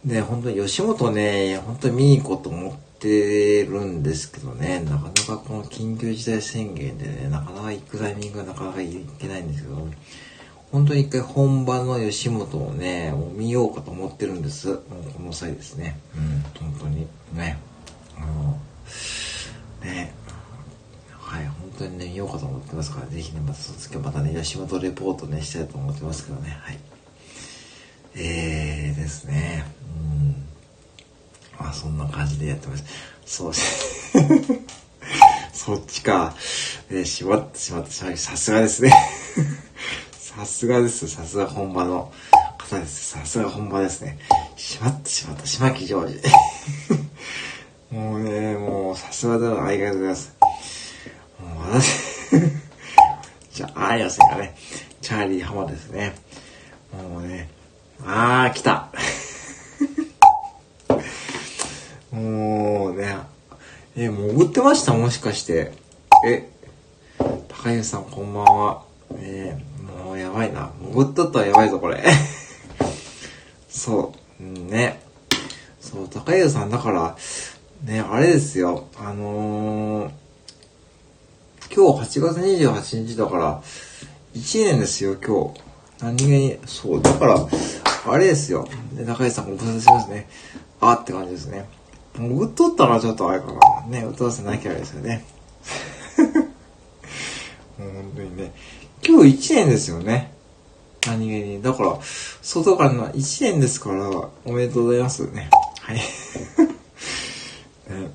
[0.04, 0.08] うん。
[0.08, 9.88] で、本当に吉本ね、本当に見に行こうと思ってるんですけどね、なかなかこの緊急事態宣言でね、なかなか行くタイミングがなかなか行けないんですけど、
[10.70, 14.76] 本当に一回本場の吉本をね、見ようかと思ってるんです。
[14.76, 14.82] こ
[15.20, 16.00] の際ですね。
[16.16, 17.58] うん、本当にね。
[18.16, 18.58] あの、
[19.82, 20.14] ね、
[21.10, 26.78] はい、本当にね、ようかと思ってますから、ぜひね、またその次はまたね、吉本レポートね、したいと思ってますけどね、はい。
[28.14, 29.64] えーですね、
[29.96, 30.36] うん。
[31.58, 32.84] まあ、そんな感じでやってます。
[33.24, 33.60] そうし
[35.52, 36.34] そっちか。
[36.90, 38.92] えー、しまってしまってしまい、さすがですね。
[40.18, 41.08] さすがです。
[41.08, 42.12] さすが本場の
[42.58, 43.10] 方です。
[43.10, 44.18] さすが本場ですね。
[44.56, 45.46] しまってしまった。
[45.46, 46.20] 島木ジョージ。
[47.94, 49.66] もうね、もうさすがだな。
[49.66, 50.41] ありがとうございます。
[51.62, 51.90] もう私
[53.52, 54.54] じゃあ、あやせがね、
[55.00, 56.14] チャーリー浜ですね。
[56.92, 57.48] もうね、
[58.04, 58.88] あー、来た。
[62.10, 63.16] もうね、
[63.96, 64.92] え、潜ってました？
[64.94, 65.72] もしかして。
[66.26, 66.48] え、
[67.18, 68.82] 高橋さんこんばんは。
[69.16, 69.72] えー
[70.04, 70.70] もうやばいな。
[70.92, 72.02] 潜っとったらやばいぞ、これ。
[73.68, 74.42] そう。
[74.70, 75.00] ね。
[75.80, 77.16] そう、高家さんだから、
[77.84, 78.86] ね、あれですよ。
[78.98, 80.10] あのー、
[81.74, 83.62] 今日8月28日だから、
[84.34, 85.60] 1年ですよ、今日。
[86.04, 87.48] 何気に、そう、だから、
[88.06, 88.68] あれですよ。
[88.92, 90.28] で、高家さんご無沙汰しますね。
[90.82, 91.64] あって感じですね。
[92.14, 93.86] 潜っとったらちょっとあれかな。
[93.86, 95.24] ね、歌わせなきゃあれですよね。
[97.78, 98.52] もう本当にね。
[99.02, 100.34] 今日1年ですよね。
[101.06, 101.62] 何気に。
[101.62, 101.98] だから、
[102.42, 104.10] 外からの1年ですから、
[104.44, 105.48] おめでとうございますね。
[105.80, 105.96] はい。
[107.88, 108.10] ね、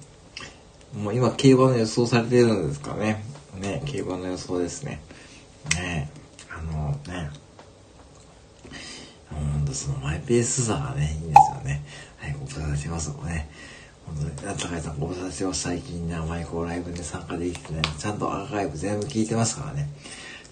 [0.93, 3.36] もう今、競馬の予想されてるんですかね。
[3.59, 5.01] ね、競馬の予想ですね。
[5.75, 6.09] ね、
[6.49, 7.29] あのね、
[9.29, 11.83] ほんとそのマイペースさがね、いいんですよね。
[12.17, 13.49] はい、ご無沙汰してますもね。
[14.05, 15.61] 本当に、高井さんご無沙汰してます。
[15.61, 19.89] 最近ね、マイコライブで参加できてね、ちゃんとアーカイブ全部聞いてますからね。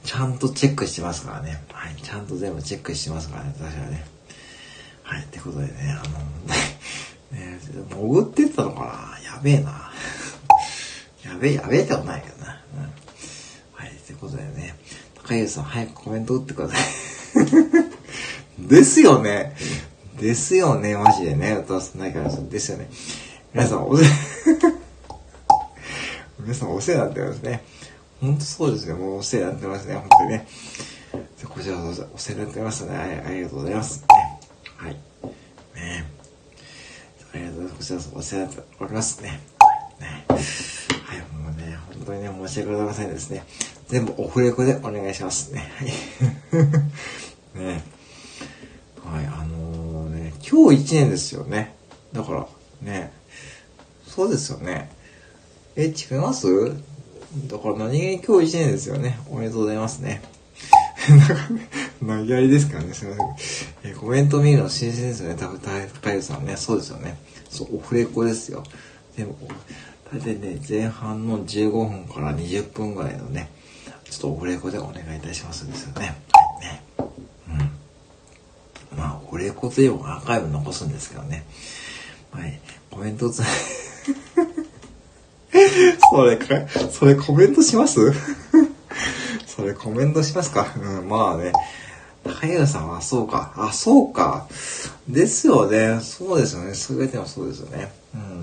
[0.04, 1.64] ちゃんとチェックしてますからね。
[1.72, 1.96] はい。
[1.96, 3.56] ちゃんと全部チェックしてますからね。
[3.58, 4.06] 私はね。
[5.04, 5.24] はい。
[5.24, 6.20] ってことでね、あの、
[7.32, 9.92] ね、 潜ってったのかなやべえな。
[11.26, 12.62] やべえ、やべえってことないけどな。
[12.76, 12.82] うん。
[13.74, 13.90] はい。
[13.90, 14.76] ってことでね、
[15.16, 16.80] 高優さん早くコメント打ってください。
[18.68, 19.56] ですよね。
[20.20, 21.54] ですよね、マジでね。
[21.54, 22.90] 歌わせないから、ですよね。
[23.54, 24.06] 皆さん、おせ、
[26.40, 27.64] 皆さんお世話になってますね。
[28.22, 28.94] 本当そうですね。
[28.94, 29.96] もうお世話になってますね。
[29.96, 30.48] 本当にね。
[31.44, 33.24] こちらこそお世話になってますね。
[33.26, 34.00] ありがとうございます。
[34.02, 34.06] ね、
[34.78, 34.94] はい。
[35.76, 36.06] ね
[37.34, 37.76] ありがとうございます。
[37.78, 39.40] こちらこそお世話になっておりますね。
[40.00, 40.26] ね、
[42.06, 43.44] 本当にね、申し訳ございませんですね。
[43.88, 45.72] 全部オフレコでお願いします ね。
[45.76, 47.60] はい。
[47.60, 47.84] ね
[49.04, 51.74] はい、あのー、ね、今日1年ですよね。
[52.14, 52.48] だから、
[52.82, 53.12] ね、
[54.08, 54.92] そうですよね。
[55.76, 56.48] え、違います？
[57.48, 59.20] だから何気に今日1年ですよね。
[59.30, 60.22] おめでとうございますね。
[62.06, 63.92] 投げやりですからね、すみません。
[63.92, 65.36] え、コメント見るの新鮮ですよね。
[65.40, 66.56] 多分、高井さんね。
[66.56, 67.18] そうですよね。
[67.50, 68.64] そう、オフレコですよ。
[69.18, 69.36] でも、
[70.16, 73.50] 大体ね、前半の15分から20分ぐらいのね、
[74.10, 76.16] ちょっとオフレコでお願いいたしますですよね。
[76.62, 76.82] ね。
[77.50, 78.98] うん。
[78.98, 81.44] まあ、オフレコといえばアーカイブ残すんですけどね。
[82.32, 82.58] はい。
[82.90, 83.44] コメントつ、
[86.12, 88.00] それか、それコメントします？
[89.46, 90.66] それコメントしますか？
[90.78, 91.52] うん、まあね。
[92.24, 93.54] 高平さんはそうか。
[93.58, 94.48] あ、そうか。
[95.10, 96.00] ですよね。
[96.02, 96.74] そうですよね。
[96.74, 97.92] すべてはそうですよね。
[98.16, 98.35] うん。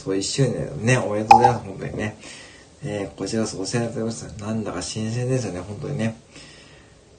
[0.00, 2.16] そう、1周年ね、おめでとうございます、本当にね。
[2.82, 4.22] えー、こちらこそお世話になっております。
[4.40, 6.16] なんだか新鮮ですよね、本当にね。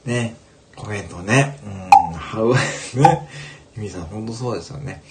[0.05, 0.35] ね、
[0.75, 2.55] コメントね、うん、ハウ、
[2.99, 3.27] ね、
[3.77, 5.03] ゆみさん、本当そうですよね。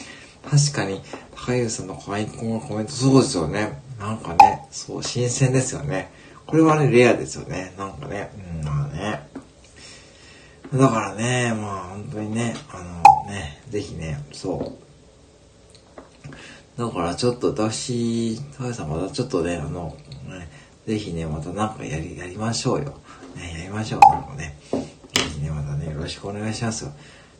[0.50, 1.00] 確かに、
[1.36, 3.80] 高橋さんの可愛い子のコメント、そうですよね。
[4.00, 6.10] なんかね、そう、新鮮ですよね。
[6.46, 7.72] これはね、レアですよね。
[7.78, 9.28] なんかね、うん、まあね。
[10.74, 14.89] だからね、まあ本当にね、あのね、ぜひね、そう。
[16.76, 19.96] だからちょっと私、高橋さんまたちょっとね、あの、
[20.28, 20.48] ね、
[20.86, 22.94] ぜひね、またなんかやり、やりましょうよ。
[23.36, 24.00] ね、やりましょう。
[24.12, 24.58] なんかね。
[24.70, 24.78] ぜ
[25.34, 26.92] ひね、またね、よろしくお願いしますよ。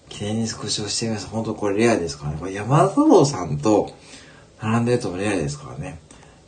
[0.08, 1.28] 記念に少し押してみます。
[1.28, 2.38] 本当これレアですからね。
[2.38, 3.94] これ山田太郎さんと
[4.60, 6.00] 並んでるともレアですからね。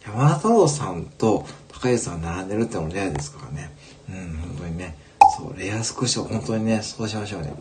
[0.04, 3.70] 山田太郎さんと高橋さん並んでるってのもレアですからね。
[4.10, 4.96] うん、本当にね。
[5.38, 7.54] そう、レアスクショ、本当にね、そうしましょうね。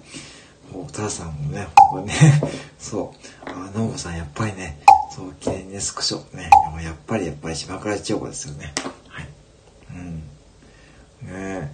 [0.72, 2.41] もう、タさんもね、本当にね、
[2.80, 3.13] そ
[3.45, 4.80] う、あ、ノさんやっぱりね、
[5.13, 6.49] そう、記念にスクショ、ね、
[6.84, 8.74] やっぱりやっぱり島倉千代子ですよね。
[9.07, 9.28] はい。
[9.95, 10.24] うん。
[11.28, 11.72] ね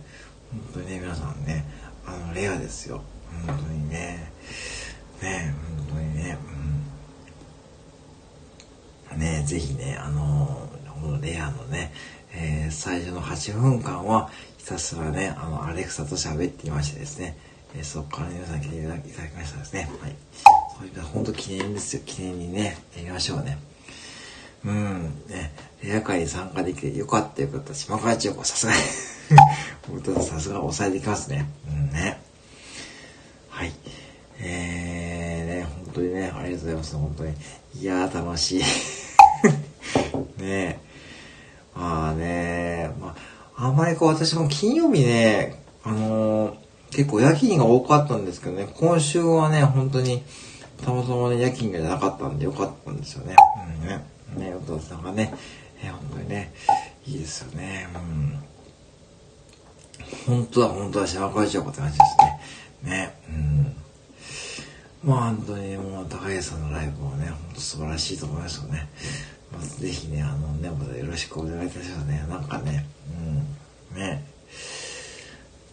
[0.51, 1.65] 本当にね、皆さんね、
[2.05, 3.01] あの、レアですよ。
[3.45, 4.31] 本当にね。
[5.21, 5.53] ね
[5.87, 6.37] 本当にね、
[9.13, 9.19] うん。
[9.19, 10.69] ねぜひね、あの
[11.01, 11.93] このレアのね、
[12.33, 17.37] えー、最初の8分間は、ひたすらね、あの、アレクサと喋っていましてですね、
[17.77, 19.89] えー、そこから皆さん来ていただきましたですね。
[20.01, 20.15] はい。
[20.77, 22.01] そういった本当記念ですよ。
[22.05, 23.57] 記念にね、やりましょうね。
[24.65, 25.53] うん、ね、
[25.83, 27.73] レア会に参加できてよかったよかった。
[27.75, 28.79] 島川千代子、さすがに
[30.03, 31.47] 僕さすが抑えてきますね。
[31.69, 32.19] うんね。
[33.49, 33.71] はい。
[34.39, 36.95] えー、ね、本当にね、ありがとうございます。
[36.95, 37.33] 本当に。
[37.79, 38.63] いやー、楽しい。
[40.41, 40.79] ねえ
[41.75, 43.15] まあね、ま
[43.55, 46.56] あ、あんまりこう私も金曜日ね、あのー、
[46.91, 50.23] 結構夜勤が多かったんですけどね、今週はね、本当に、
[50.83, 53.35] たまたまね、夜勤がなかったんでよかったんですよね。
[53.81, 54.03] うんね。
[54.35, 55.33] ね、お父さんがね、
[55.81, 56.53] えー、本当にね、
[57.05, 57.87] いいですよね。
[57.95, 58.43] うん。
[60.25, 62.03] 本当だ、本当だ、島川千代子って感じで
[62.83, 62.97] すね。
[62.97, 63.75] ね、うん。
[65.03, 68.87] まあ本当にもう高橋さんのライブもね、本当素晴らしいと思いますよね。
[69.51, 72.25] まずぜひね、あのね、またよろしくお願いいたしますね。
[72.29, 72.85] なんかね、
[73.93, 74.23] うん、ね。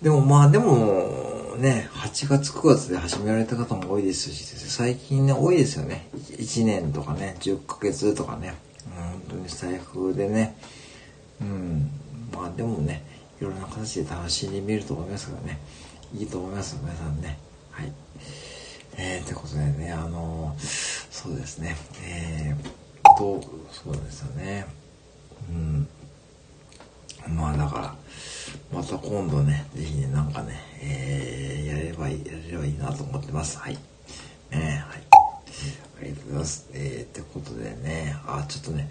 [0.02, 6.08] でもまあでも、ね、8月9月で始められた方も多いですし、最近ね、多いですよね。
[6.14, 8.54] 1年とかね、10ヶ月とかね、
[8.96, 10.56] 本当に財布でね、
[11.40, 11.90] うん、
[12.32, 13.02] まあでもね、
[13.40, 15.58] いろんな形で楽しんでみると思いますからね、
[16.14, 17.38] いいと思います、皆さんね。
[17.70, 17.92] はい。
[18.96, 22.84] えー、ってことでね、あのー、そうですね、えー
[23.18, 23.40] と、
[23.70, 24.66] そうですよね。
[25.50, 25.88] うん。
[27.28, 27.94] まあだから、
[28.72, 33.58] また今度ね、ぜひね、なんかね、えー、やればいい、やればいいなと思ってます。
[33.58, 33.78] はい。
[34.50, 35.02] ねはい。
[36.00, 36.68] ありがとうございます。
[36.72, 38.90] えー、ってことでね、あ、ちょっとね、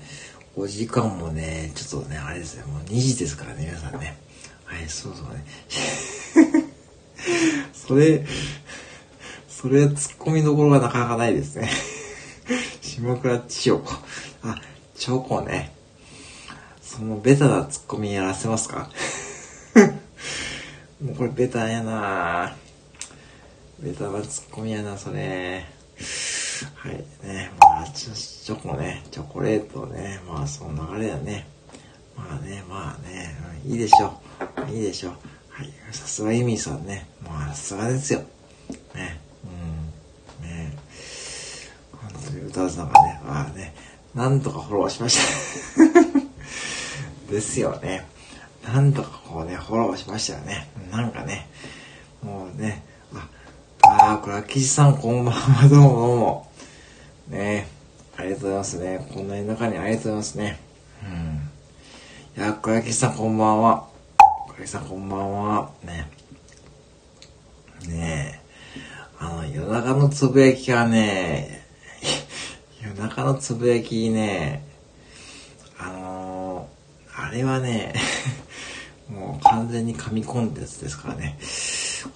[0.56, 4.18] お時間もね、ちょっとね、あれですね、もう2時ですからね、皆さんね。
[4.66, 5.46] はい、そうそうね。
[7.74, 8.26] それ、
[9.48, 11.70] それは、突っ込みどころがなかなかないですね。
[12.82, 13.94] 島倉千代子。
[14.44, 14.62] あ、
[14.96, 15.74] チョコね。
[16.82, 18.90] そのベタなツッコミやらせますか？
[21.04, 22.56] もうこれベタやな
[23.78, 25.66] ベタなツッコミやな、それ。
[26.76, 26.96] はい、
[27.28, 27.52] ね。
[27.60, 30.22] まあ、チョコね、チョコレートね。
[30.26, 31.46] まあ、その流れだね。
[32.16, 33.36] まあね、まあね、
[33.66, 34.18] うん、いいでしょ
[34.66, 34.72] う。
[34.72, 35.14] いいでしょう。
[35.50, 35.74] はい。
[35.92, 37.06] さすがイミさんね。
[37.22, 38.22] まあ、さすがですよ。
[38.96, 39.20] ね。
[39.44, 40.48] うん。
[40.48, 40.78] ね。
[42.26, 43.76] という歌さんがね、まあね、
[44.16, 45.18] なんとかフォローしまし
[47.28, 48.13] た ですよね。
[48.64, 50.70] なんとかこうね、フォローしましたよね。
[50.92, 51.48] なんかね、
[52.22, 52.84] もうね、
[53.14, 53.30] あ、
[53.84, 56.50] あー、これ、秋地さんこんばんは、どうもどうも。
[57.28, 57.68] ね
[58.18, 59.08] ありがとうございますね。
[59.14, 60.60] こんなに中にありがとうございますね。
[61.04, 62.42] うん。
[62.42, 63.88] いや、これ、秋地さんこんばんは。
[64.48, 65.72] これさんこんばんは。
[65.84, 66.10] ね
[67.88, 68.44] ねえ。
[69.20, 71.66] あの、夜中のつぶやきがね、
[72.82, 74.66] 夜中のつぶやきね、
[75.78, 77.94] あのー、あれはね、
[79.14, 81.38] もう完全に神コンテンツですからね。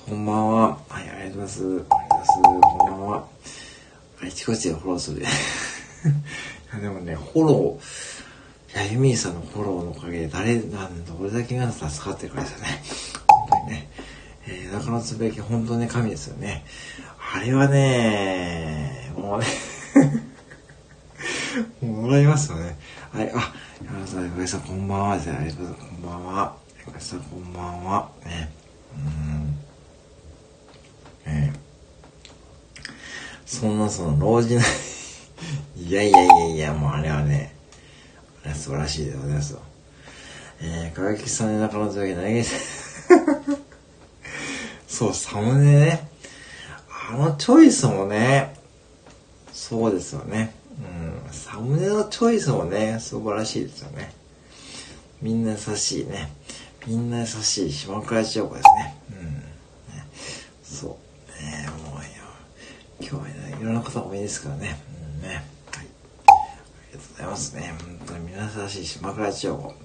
[0.10, 0.80] こんばんは。
[0.89, 1.64] はい、ありがとうございます。
[1.64, 2.32] ありがとうございます。
[2.34, 3.28] こんばんは。
[4.20, 5.22] あちこちでフォローする。
[5.22, 5.26] い
[6.74, 12.84] やでもね、フォロー、いや、ユミーさんのフォローのおかげで誰、なんどれだけ皆さん助かってるかですよね。
[13.28, 13.89] 本当にね。
[14.48, 16.66] えー、中のつぶやき本当に神ですよね。
[17.36, 19.45] あれはね、もうね
[21.88, 22.76] もらいますよね。
[23.12, 23.54] はい、あ、
[23.86, 25.20] 山田さん、横井さんこんばんは。
[25.20, 25.89] じゃあ、ありがとうございます。
[25.89, 26.66] こんばんは。
[26.88, 28.10] 横井さんこんばんは。
[28.26, 28.50] ね。
[28.96, 29.00] う
[31.30, 31.34] ん。
[31.34, 31.56] えー、
[33.46, 34.58] そんなその老人
[35.76, 37.54] いやいやいやいや、もうあれはね、
[38.42, 39.60] あれは素晴らしいでございますよ。
[40.62, 42.44] えー、かがきさんの中のというわけで、
[44.88, 46.08] そう、サムネね。
[47.10, 48.56] あのチョイスもね、
[49.52, 50.56] そうですよね。
[50.80, 50.84] う
[51.30, 54.16] ん、サムネのチョイスもね、素晴らしいですよね。
[55.22, 56.37] みんな優しいね。
[56.88, 58.96] みんな優しい島倉千代子ですね。
[59.12, 59.34] うん。
[59.36, 59.44] ね
[60.64, 61.44] そう。
[61.44, 62.02] ねもう、
[63.02, 64.80] 今日はね、いろんな方もいいですからね。
[65.14, 65.28] うんね。
[65.28, 65.36] はい。
[65.36, 65.84] あ
[66.88, 67.74] りがとうございますね。
[67.78, 69.68] 本当にみんな優しい島倉千代子。
[69.68, 69.76] ね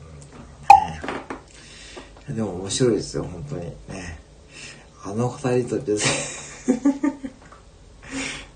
[2.37, 4.21] でも面白いですよ、本当にね。
[5.05, 6.05] あの二人と別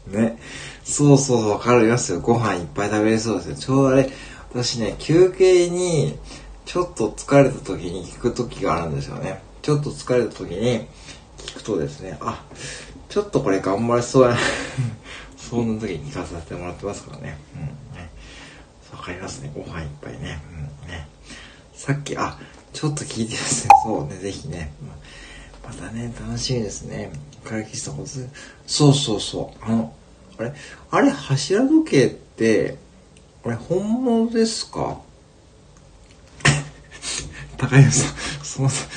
[0.06, 0.38] に ね。
[0.84, 2.20] そうそう、わかりますよ。
[2.20, 3.56] ご飯いっぱい食べれそうですよ。
[3.56, 4.08] ちょうどあれ、
[4.50, 6.16] 私ね、休憩に、
[6.66, 9.40] ちょっと疲れた時に聞く時があるんですよね。
[9.62, 10.86] ちょっと疲れた時に
[11.38, 12.44] 聞くとですね、あ、
[13.08, 14.36] ちょっとこれ頑張れそうやな。
[15.38, 17.38] そんな時に聞かさせてもらってますからね。
[17.54, 17.62] うん、
[17.96, 18.10] ね。
[18.92, 19.52] わかりますね。
[19.54, 20.42] ご飯いっぱいね。
[20.84, 21.08] うん、ね。
[21.72, 22.36] さっき、あ、
[22.72, 23.70] ちょっと聞いてますね。
[23.84, 24.72] そうね、ぜひね。
[25.64, 27.12] またね、楽しみですね。
[27.44, 27.96] カラキスさん、
[28.66, 29.64] そうそうそう。
[29.64, 29.92] あの、
[30.38, 30.52] あれ？
[30.90, 32.76] あれ、柱時計って、
[33.44, 34.98] あれ、本物ですか？
[37.58, 37.90] 高橋さん、
[38.44, 38.88] すみません。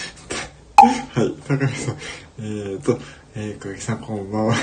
[1.16, 1.98] はい、高橋さん。
[2.40, 3.00] えーと、
[3.36, 4.56] えー、小木さんこんばんは。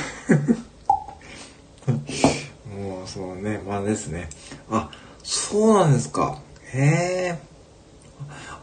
[2.77, 4.29] もう、そうね、まあですね。
[4.71, 4.91] あ、
[5.23, 6.39] そうなんですか。
[6.75, 7.39] へえ。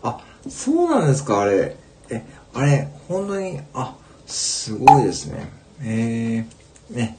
[0.03, 1.77] あ、そうなんですか、あれ。
[2.11, 2.23] え、
[2.53, 3.95] あれ、本当に、あ、
[4.27, 5.49] すごいですね。
[5.81, 7.17] えー、ね。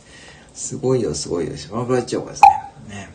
[0.54, 1.56] すごいよ、すごいよ。
[1.56, 2.42] 島倉千代子です
[2.88, 3.08] ね。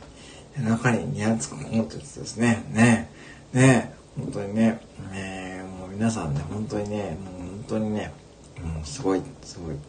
[0.62, 0.70] ね。
[0.70, 2.66] 中にニャつくこもってやつですね。
[2.74, 3.10] ね。
[3.54, 3.99] ね。
[4.20, 4.82] 本当にね。
[5.12, 8.12] ねもう皆さんね、本当にね、もう本当にね、
[8.62, 9.74] もうすごい、すごい。
[9.74, 9.80] うん、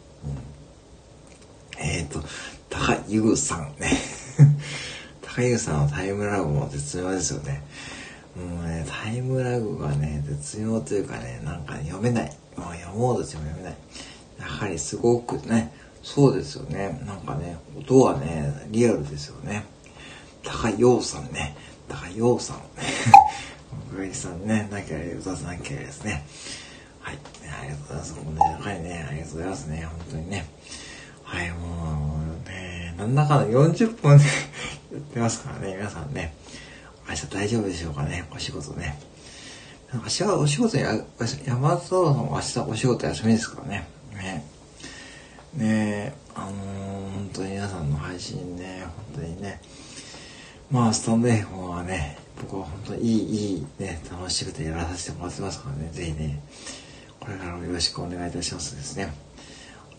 [1.77, 2.21] えっ、ー、と、
[2.69, 3.91] 高ゆぐさんね。
[5.21, 7.61] 高ゆぐさんのタイムラグも絶妙ですよね。
[8.35, 12.37] もうね、タイムラグがね、絶妙というかね、なんか、読めない。
[12.55, 13.77] もう読もうとしても読めない。
[14.39, 15.73] やはりすごくね、
[16.03, 17.01] そうですよね。
[17.05, 19.65] なんかね、音はね、リアルですよね。
[20.43, 21.55] 高陽さんね。
[21.87, 22.57] 高陽さん。
[23.91, 26.25] 小木さんね、なきゃ歌わなきゃですね。
[27.01, 27.17] はい。
[27.61, 28.15] ありがとうございます。
[28.15, 29.85] もうね、高いね、ありがとうございますね。
[29.85, 30.45] 本当にね。
[31.23, 34.23] はい、もうね、なんだかんだ40分で
[34.93, 36.33] やってますからね、皆さんね。
[37.09, 38.97] 明日大丈夫でしょうかね、お仕事ね。
[39.93, 40.95] 明日はお仕事や、
[41.45, 43.87] 山田さんも明日お仕事休みですからね。
[44.13, 44.45] ね。
[45.53, 49.59] ねあのー、本当に皆さんの配信ね、本当にね。
[50.69, 56.41] まあ、スタンド F はね、僕は本当にいい、いい、ね、楽しくてやらさせてもらってますからね、ぜひね、
[57.19, 59.13] これからもよろしくお願いいたしますですね。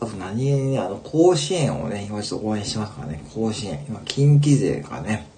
[0.00, 3.84] あと何気にね、あの、甲子園をね、今ちょっと応援してますからね、甲子園。
[3.88, 5.28] 今、近畿勢がね、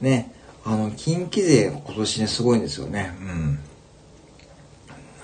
[0.00, 0.32] ね、
[0.64, 3.12] あの、近畿勢今年ね、すごいんですよね。
[3.20, 3.58] うん。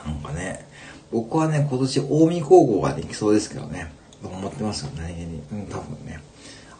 [0.05, 0.67] なんかね、
[1.13, 3.93] 僕はね、今年、近江高校ができそうですけどね、
[4.25, 5.43] 思ってますよ、何気に。
[5.53, 6.21] うん、多分ね。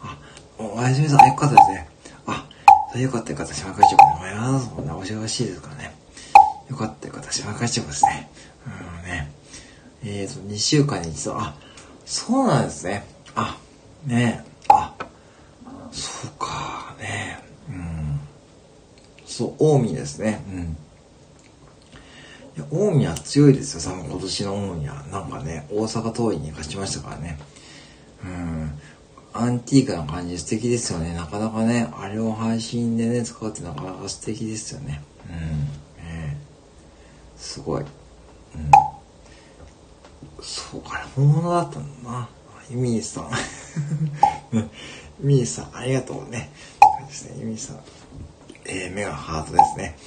[0.01, 0.17] あ、
[0.57, 1.94] おやすみさん、よかったですね。
[2.95, 3.97] あ、よかったよかった、島会長。
[4.17, 5.93] お前はそんなお忙しいですからね。
[6.69, 8.29] よかったよかった、島会長ですね。
[8.65, 9.31] うんね。
[10.03, 11.55] えーと、2週間に一度、あ、
[12.05, 13.05] そうなんですね。
[13.35, 13.57] あ、
[14.05, 14.93] ねあ、
[15.91, 17.39] そうか、ね
[17.69, 18.19] うん。
[19.25, 20.41] そう、近江ですね。
[20.49, 20.77] うん。
[22.55, 25.03] いや、近江は強いですよ、多分今年の近江は。
[25.11, 27.37] なんかね、大阪桐蔭に勝ちましたからね。
[28.23, 28.54] うん。
[29.37, 31.13] アンティークな感じ素敵ですよね。
[31.13, 35.01] なかなかね、あれを配信でね、使うってなかなか素敵ですよね。
[35.29, 35.35] うん。
[36.05, 36.37] ね
[37.35, 37.81] すごい。
[37.81, 37.87] うん。
[40.41, 42.29] そうか、本物だったんだな。
[42.69, 43.29] ユミーさん。
[44.53, 44.69] ユ
[45.19, 46.49] ミーさん、ありがとうね。
[47.05, 47.79] ですね、ユミーさん。
[48.63, 49.97] えー、目がハートですね。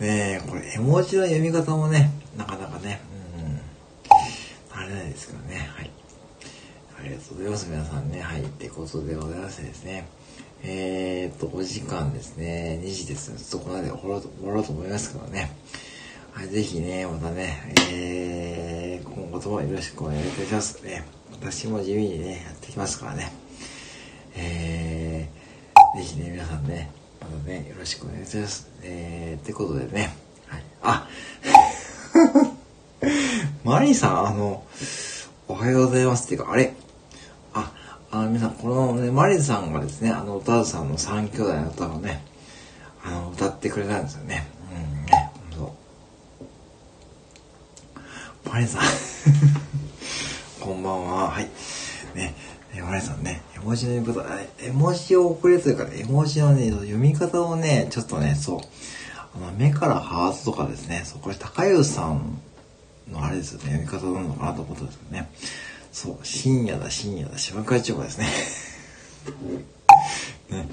[0.00, 3.00] ねえ、これ絵文字の読み方もね、なかなかね、
[3.38, 3.60] うん、
[4.76, 5.70] 慣れないですけどね。
[5.76, 5.90] はい。
[7.02, 8.20] ありがとうございます、皆さんね。
[8.20, 8.42] はい。
[8.42, 10.06] ってことでございましてですね。
[10.62, 12.80] えー、っと、お時間ですね。
[12.80, 13.38] 2時ですね。
[13.38, 15.50] ちょっとこの辺で終わろうとろうと思いますけどね。
[16.30, 21.04] はい、ぜひね、またね、えー、今後ともよろしくお願いいたしますね。
[21.32, 23.32] 私も地味にね、やってきますからね。
[24.36, 28.70] えー、ぜひね、皆さんね、またね、よろしくお願いいたします。
[28.84, 30.14] えー、ってことでね、
[30.46, 30.62] はい。
[30.82, 31.08] あ
[33.64, 34.62] マリーさん、あの、
[35.48, 36.72] おはようございますっていうか、あれ？
[38.14, 42.22] あ、の、皆さん、このね、マリーさんがですね、あの、歌さんの三兄弟の歌をね、
[43.02, 44.46] あの、歌ってくれたんですよね。
[44.70, 45.74] うん、ね、そ
[48.44, 48.48] う。
[48.50, 48.82] マリーさん、
[50.60, 51.30] こんばんは。
[51.30, 51.48] はい。
[52.14, 52.34] ね、
[52.74, 58.60] えマリーさんね、絵文字の読み方、え絵文字を送れというか、絵文字のね、読み方をね、ちょっとね、そう、
[59.36, 62.38] あの、目からハートとかですね、そう、これ高湯さん
[63.10, 65.30] のあれですよね、読み方なのかなと思ったんですけどね。
[65.92, 68.26] そう、深夜だ、深夜だ、島会長ですね。
[70.50, 70.66] ね。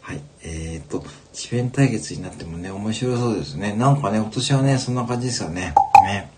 [0.00, 0.22] はい。
[0.42, 3.74] えー、っと、智弁対決になってもね、面白そうですね。
[3.74, 5.74] なんかね、今年はね、そんな感じですよね。
[6.04, 6.30] ね。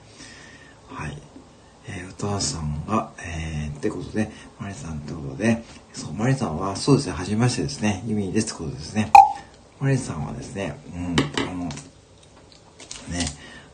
[0.89, 1.17] はい。
[1.87, 9.13] えー、歌わさんが、えー、ってことで、マリさんってことで、そう、マリさんは、そうですね、はじめましてですね、ユミですってことですね。
[9.79, 11.17] マリさんはですね、うん、
[11.49, 11.71] あの、ね、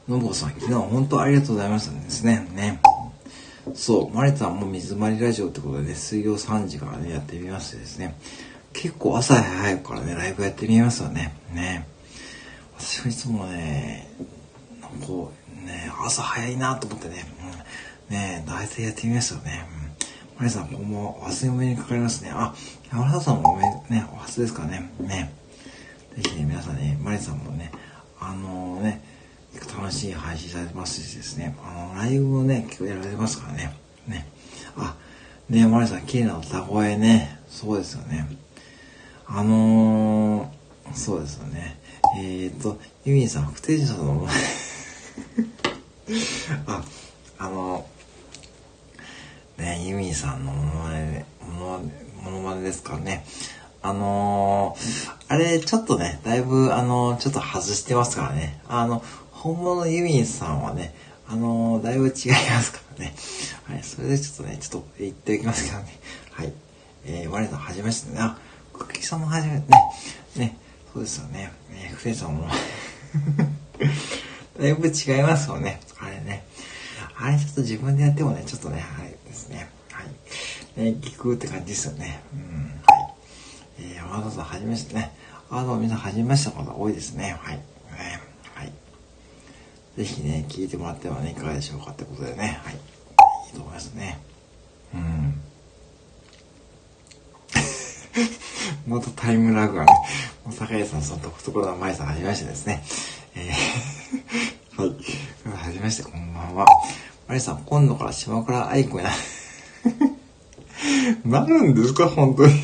[0.07, 2.47] のぼさん、昨日本当ありがとうございましたですね。
[2.55, 2.81] ね。
[3.75, 8.15] そう、マリさんも水まりラジオってことで、ね、水曜3時からね、やってみましてですね。
[8.73, 11.35] 結構朝早いからね、ライブやってみますよね。
[11.53, 11.87] ね。
[12.79, 14.09] 私はいつもね、
[15.07, 17.25] こう、ね、朝早いなと思ってね、
[18.11, 19.67] うん、ね、大体やってみますよね。
[19.73, 20.39] うん。
[20.39, 22.31] マリさん、ここも忘れ目にかかりますね。
[22.33, 22.55] あ、
[22.93, 24.91] 山田さんもおめ、ね、お初ですからね。
[25.01, 25.33] ね。
[26.17, 27.73] ぜひね、皆さんね、マリさんもね、
[28.21, 29.03] あのー、ね、
[29.67, 33.75] 楽しい配信されてますしですね、あの、ライブもね、結構やられてますからね。
[34.07, 34.27] ね。
[34.77, 34.97] あ、
[35.49, 37.39] ねマリさん、綺麗な歌声ね。
[37.49, 38.29] そうですよね。
[39.27, 41.79] あのー、そうですよね。
[42.19, 44.27] えっ、ー、と、ユミンさん、不定者の、
[46.67, 46.83] あ、
[47.39, 47.87] あの、
[49.59, 51.27] ね、ユミンさんのものまね、
[52.23, 53.27] ものまねですからね。
[53.83, 58.61] あのー、あれ、ちょっとね、だいぶ、あのー、ちょっと外してますからね。
[58.69, 59.03] あの、
[59.39, 60.93] 本物ユミンさんはね、
[61.29, 62.13] あのー、だいぶ違い
[62.51, 63.15] ますからね。
[63.65, 66.01] はい、それでちょっとね、ちょっと言っていきますからね。
[66.33, 66.53] はい。
[67.07, 68.19] えー、我らはじめましてね。
[68.21, 68.37] あ、
[68.73, 69.65] クッキーさんもはじめね。
[70.37, 70.59] ね、
[70.93, 71.53] そうですよね。
[71.71, 72.49] えー、フレさんも
[74.59, 75.81] だいぶ違いますよね。
[76.01, 76.43] あれね。
[77.17, 79.69] あれちょっと自分でやってもね、ちょっとね、はい、ですね。
[79.93, 80.07] はい。
[80.83, 82.23] ね、聞くって感じですよね。
[82.35, 82.81] うん。
[82.87, 83.15] はい
[83.81, 85.13] えー、山田さんはじめましてね。
[85.49, 87.37] あの、皆さんはじめました方多いですね。
[87.41, 87.57] はい。
[87.57, 88.28] ね、はい。
[89.99, 92.61] ぜひね、聞いてもらってはね、いかがでしょうかってことでね。
[92.63, 92.75] はい。
[92.75, 92.77] い
[93.51, 94.21] いと思いますね。
[94.95, 95.43] うん。
[98.87, 99.93] またタイムラグがね、
[100.45, 102.85] もう坂井さん、その独特な前さん、はじめましてですね。
[103.35, 104.91] えー、 はい。
[105.65, 106.65] はじめまして、こんばんは。
[107.27, 109.11] マリさん、今度から島倉愛子や。
[111.27, 112.55] なるんですか、本当に。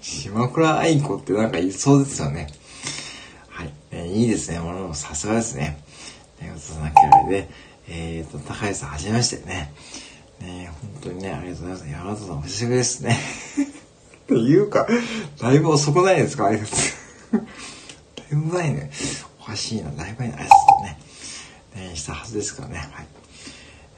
[0.00, 2.48] 島倉愛子ってなんかいそうですよね。
[3.50, 3.72] はい。
[3.92, 4.58] えー、いいですね。
[4.58, 5.80] ものさすがですね。
[6.42, 7.48] ということなきゃで、
[7.88, 9.72] えっ、ー、と、高橋さん、はじめましてね。
[10.40, 11.88] ね本当にね、ありがとうございます。
[11.88, 13.16] 山田さん、お久しぶりですね。
[14.24, 14.88] っていうか、
[15.40, 16.46] だいぶ遅くないですか？
[16.46, 16.94] あいつ。
[17.32, 17.42] だい
[18.32, 18.90] ぶ前ね。
[19.40, 19.90] おかしいな。
[19.92, 20.40] だいぶ前に挨拶
[20.82, 20.98] ね、
[21.90, 22.78] ね、したはずですからね。
[22.78, 23.06] はい。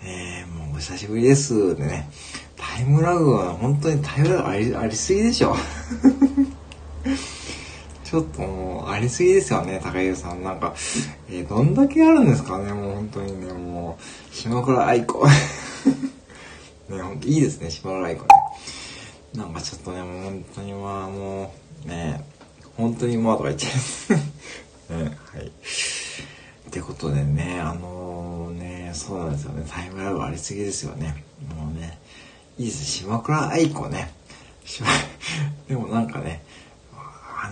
[0.03, 1.77] えー、もうお久しぶりです。
[1.77, 2.11] でね。
[2.57, 5.57] タイムラグは本当にタイムラグありありすぎでしょ。
[8.15, 10.45] ちょっともう、ありすぎですよね、高井さん。
[10.45, 10.73] なんか、
[11.29, 15.27] えー、どんだけあるんですかね、もう本当にね、もう、島倉愛子。
[16.89, 18.29] ね、ほんといいですね、島倉愛子ね。
[19.35, 21.55] なんかちょっとね、もう本当にまあも
[21.85, 22.25] う、ね、
[22.77, 23.71] 本当にまあとか言っちゃ
[24.91, 24.95] う。
[25.03, 25.47] ね、はい。
[25.47, 31.25] ってことでね、あのー、ね、そうなんですよね、タイムラグありすぎですよね。
[31.57, 31.99] もうね、
[32.59, 34.13] いいです、島倉愛子ね。
[35.67, 36.44] でもなんかね、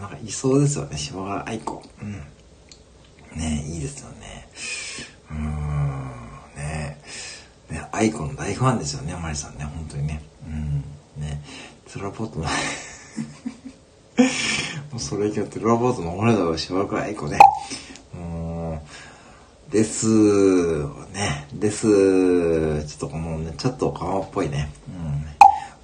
[0.03, 1.81] なんかいそうですよね、島倉愛子。
[2.03, 2.13] うん。
[3.39, 4.49] ね、いいですよね。
[5.31, 5.41] うーん、
[6.57, 6.99] ね。
[7.71, 10.21] ね、愛子の大ファンですよね、マリさんね、本当にね。
[10.45, 10.85] うん、
[11.23, 11.41] ね。
[11.87, 12.47] テラポートの
[14.91, 17.39] もうそれ以上テラポートの俺らはしばらく愛子ね。
[18.13, 18.83] も
[19.69, 20.09] う、です、
[21.13, 21.87] ね、です、
[22.89, 24.69] ちょっとこのね、ちょっと顔っぽいね。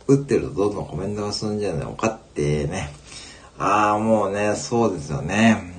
[0.09, 0.17] うん。
[0.17, 2.98] 打ってるとどんどんコメントが進んじゃうの分かってね。
[3.59, 5.75] ああ、もうね、そうですよね。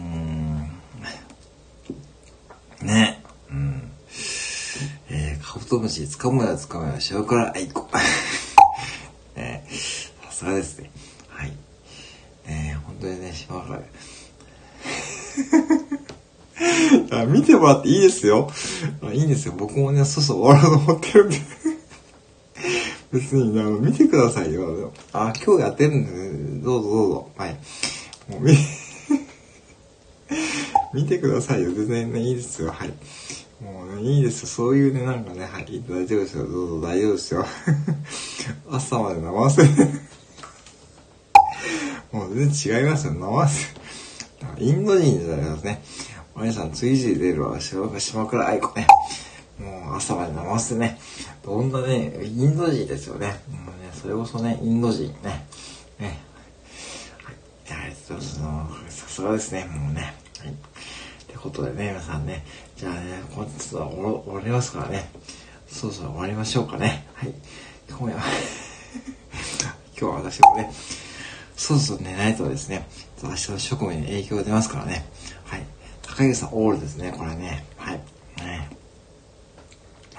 [2.82, 2.88] うん。
[2.88, 3.24] ね。
[3.50, 3.92] うん。
[5.10, 7.88] えー、カブトムシ掴むや掴むや、塩辛愛子。
[9.38, 10.92] ねすがですね。
[11.30, 11.54] はい。
[12.48, 13.82] えー、本当にね、島原。
[17.12, 18.52] あ見てもらっていいですよ。
[19.14, 19.54] いいんですよ。
[19.58, 21.38] 僕もね、そうそう終わろうと思ってるんで。
[23.12, 24.92] 別に、あの、見てくださいよ。
[25.14, 27.32] あ、今日やってるんで、ね、どうぞどうぞ。
[27.38, 27.58] はい。
[28.30, 28.42] もう
[30.94, 31.72] 見、 てくださいよ。
[31.72, 32.72] 全然ね、いいですよ。
[32.72, 32.94] はい。
[33.64, 34.48] もうね、いいですよ。
[34.48, 36.48] そういうね、なんかね、はい、大丈夫ですよ。
[36.48, 37.46] どうぞ大丈夫ですよ。
[38.72, 39.64] 朝まで生せ。
[42.12, 43.14] もう全然違いますよ。
[43.14, 43.68] 生せ。
[44.60, 45.82] インド人じゃないですね。
[46.36, 47.60] お姉さん、次々出るわ。
[47.60, 48.88] 島島倉愛子ね。
[49.60, 51.00] もう朝まで生せね。
[51.44, 53.42] どんなね、インド人ですよね。
[53.50, 55.46] もうね、それこそね、インド人ね。
[56.00, 56.10] その、
[58.18, 60.16] さすがですね、もうね。
[60.40, 60.50] はい。
[60.50, 60.54] っ
[61.28, 62.44] てことでね、皆さんね、
[62.76, 65.12] じゃあね、本日は終わ終わりますからね、
[65.68, 67.06] そろそろ終わりましょうかね。
[67.14, 67.34] はい。
[67.88, 68.24] 今夜は
[69.96, 70.72] 今日は私もね、
[71.56, 72.88] そろそろ寝ないとですね、
[73.22, 75.06] 明日の職務に影響が出ますからね。
[75.44, 75.64] はい。
[76.02, 77.64] 高木さんオールですね、これね。
[77.78, 78.02] はい。
[78.38, 78.70] ね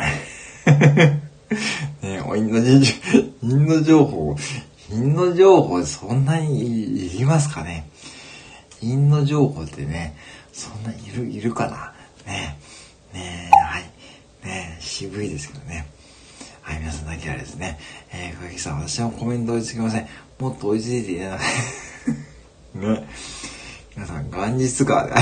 [2.02, 2.84] ねおインド人、
[3.42, 4.36] インド情報、
[4.92, 7.88] インド情報そんなにいりますかね
[8.82, 10.16] インド情報ってね、
[10.52, 11.94] そんないる、いるかな
[12.26, 12.58] ね
[13.12, 13.84] ねはい。
[14.46, 15.86] ね渋いですけどね。
[16.62, 17.78] はい、皆さんだけはですね、
[18.12, 20.08] えー、小木さん、私もコメント追いつきません。
[20.38, 21.44] もっと追いついていただね。
[22.74, 23.08] ね。
[23.94, 25.14] 皆さん、元日川で、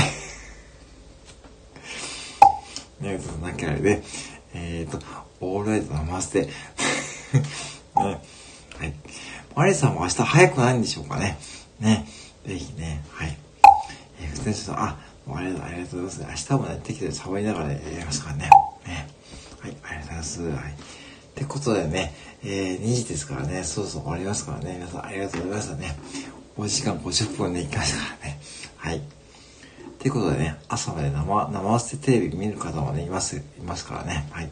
[3.01, 4.01] ね、そんなキャラで、
[4.53, 5.05] えっ、ー、と、
[5.41, 6.49] オールライト生捨て。
[7.97, 8.38] ね。
[9.59, 11.37] マリさんも明日早くないんでしょうかね。
[11.81, 12.07] ね。
[12.47, 13.37] ぜひね、はい。
[14.21, 14.97] えー、普通にちょっと、あ、
[15.35, 16.49] ありがとう、ありがとうございます。
[16.49, 18.49] 明日もね、適度にサボりながらやりますからね。
[18.87, 19.09] ね。
[19.59, 20.41] はい、ありがとうございます。
[20.43, 20.71] はい。
[20.71, 20.75] っ
[21.35, 25.99] てことでね、えー、2時ですからね、そろそろ終わりますからね、皆さんありがとうございましたね。
[26.55, 28.39] お時間50分で行きましたからね。
[28.77, 28.97] はい。
[28.99, 29.01] っ
[29.99, 34.29] てことでね、朝まで生、生捨てテレビ見る方もね、います、いますからね。
[34.31, 34.49] はい。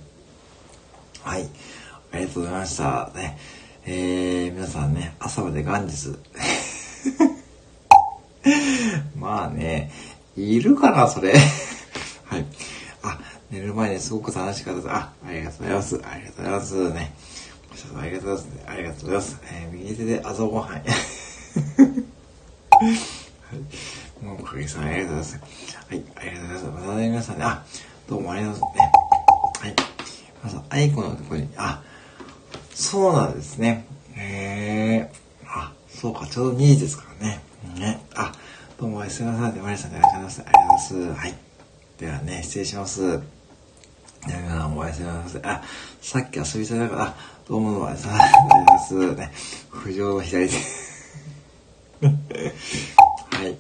[1.24, 1.47] はい。
[2.12, 3.10] ありがとうございました。
[3.16, 3.38] ね。
[3.89, 6.09] えー、皆さんね、朝まで元日。
[9.15, 9.93] まあね、
[10.35, 11.31] いるかな、それ。
[12.25, 12.45] はい。
[13.01, 13.17] あ、
[13.49, 14.91] 寝る前にすごく楽しかったです。
[14.93, 16.01] あ、ありがとうございます。
[16.03, 17.13] ありがとうございますね。
[17.97, 18.59] ありがとうございます。
[18.67, 19.39] ありがとうございます。
[19.45, 20.67] えー、右手で朝ごはん。
[20.67, 20.83] はい。
[24.21, 25.55] もう、かげさん、ありがとうございます。
[25.88, 26.65] はい、ありがとうございます。
[26.65, 27.65] またね、皆さんね、あ、
[28.09, 29.63] どうもありがとうございます。
[29.63, 29.75] ねはい。
[30.43, 31.81] まず、アイコンのとこに、あ、
[32.78, 33.88] そうなんですね。
[34.15, 37.41] へえー、あ、そうか、ちょうど2時ですからね。
[37.75, 38.32] ね、あ、
[38.80, 39.63] どうも、すみません。
[39.63, 40.41] マリさんでいらっしゃいます。
[40.41, 41.21] ありがとうございます。
[41.21, 41.36] はい。
[41.97, 43.19] ではね、失礼します。
[44.28, 45.41] 皆さん、おやすみなさい。
[45.43, 45.63] あ、
[46.03, 47.15] さっき遊びただから、あ、
[47.47, 49.15] どうもどうも、ありがとうございます。
[49.15, 49.32] ね、
[49.71, 50.55] 浮上の左手。
[52.05, 53.57] はい。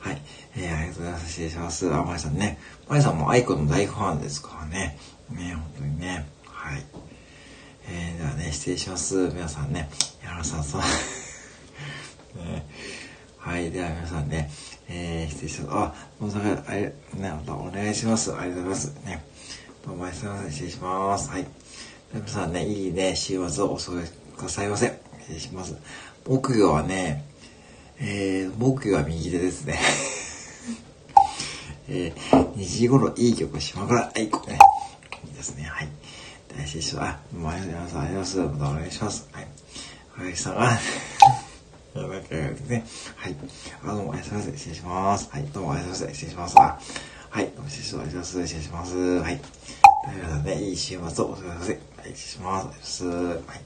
[0.00, 0.22] はい。
[0.56, 1.28] えー、ありがとうございます。
[1.28, 1.94] 失礼します。
[1.94, 2.58] あ、マリさんね。
[2.88, 4.98] マリさんもアイコの大ファンですからね。
[5.30, 6.26] ね、本当にね。
[6.44, 6.84] はい。
[7.88, 9.28] えー、ではね、失礼します。
[9.28, 9.88] 皆さんね。
[10.22, 10.80] 山田さ、そう。
[12.44, 12.66] ね
[13.38, 13.70] はい。
[13.70, 14.50] では皆さんね、
[14.88, 15.76] えー、失礼します。
[15.76, 18.32] あ、もうさあれ、ね、またお願いします。
[18.34, 18.94] ありがとうございます。
[19.04, 19.24] ね。
[19.84, 20.52] どうもすみません。
[20.52, 21.28] 失礼します。
[21.30, 21.46] はい。
[22.14, 25.00] 皆さんね、いいね、週末をお過ごしくださいませ。
[25.22, 25.74] 失礼します。
[26.26, 27.24] 木魚はね、
[27.98, 29.80] えー、木魚は右手ですね。
[31.88, 34.58] えー、2時頃いい曲島倉愛子ね。
[35.24, 35.64] いいですね。
[35.64, 35.88] はい。
[36.56, 37.08] 大失礼します。
[37.08, 38.38] あ、どうありがとうございます。
[38.38, 39.28] またお願いします。
[39.32, 39.48] はい。
[40.12, 40.60] 林さんが
[41.94, 42.30] なんか
[42.68, 42.84] ね、
[43.16, 43.36] はい。
[43.82, 44.52] あ、どうも、おやすみなさい。
[44.56, 45.28] 失礼します。
[45.30, 45.44] はい。
[45.52, 46.14] どうも、おやすみなさい。
[46.14, 46.54] 失礼します。
[46.58, 46.78] あ
[47.30, 47.46] はい。
[47.46, 48.46] どうも、失礼します。
[48.46, 48.96] 失礼します。
[48.96, 49.40] はい。
[50.14, 51.78] 皆さんね、いい週末をお過ごしください。
[51.98, 53.04] はい、失礼します。
[53.06, 53.62] はい。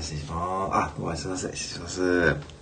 [0.00, 0.76] 失礼します。
[0.76, 1.56] あ、どうも、おやすみなさい。
[1.56, 2.61] 失礼します。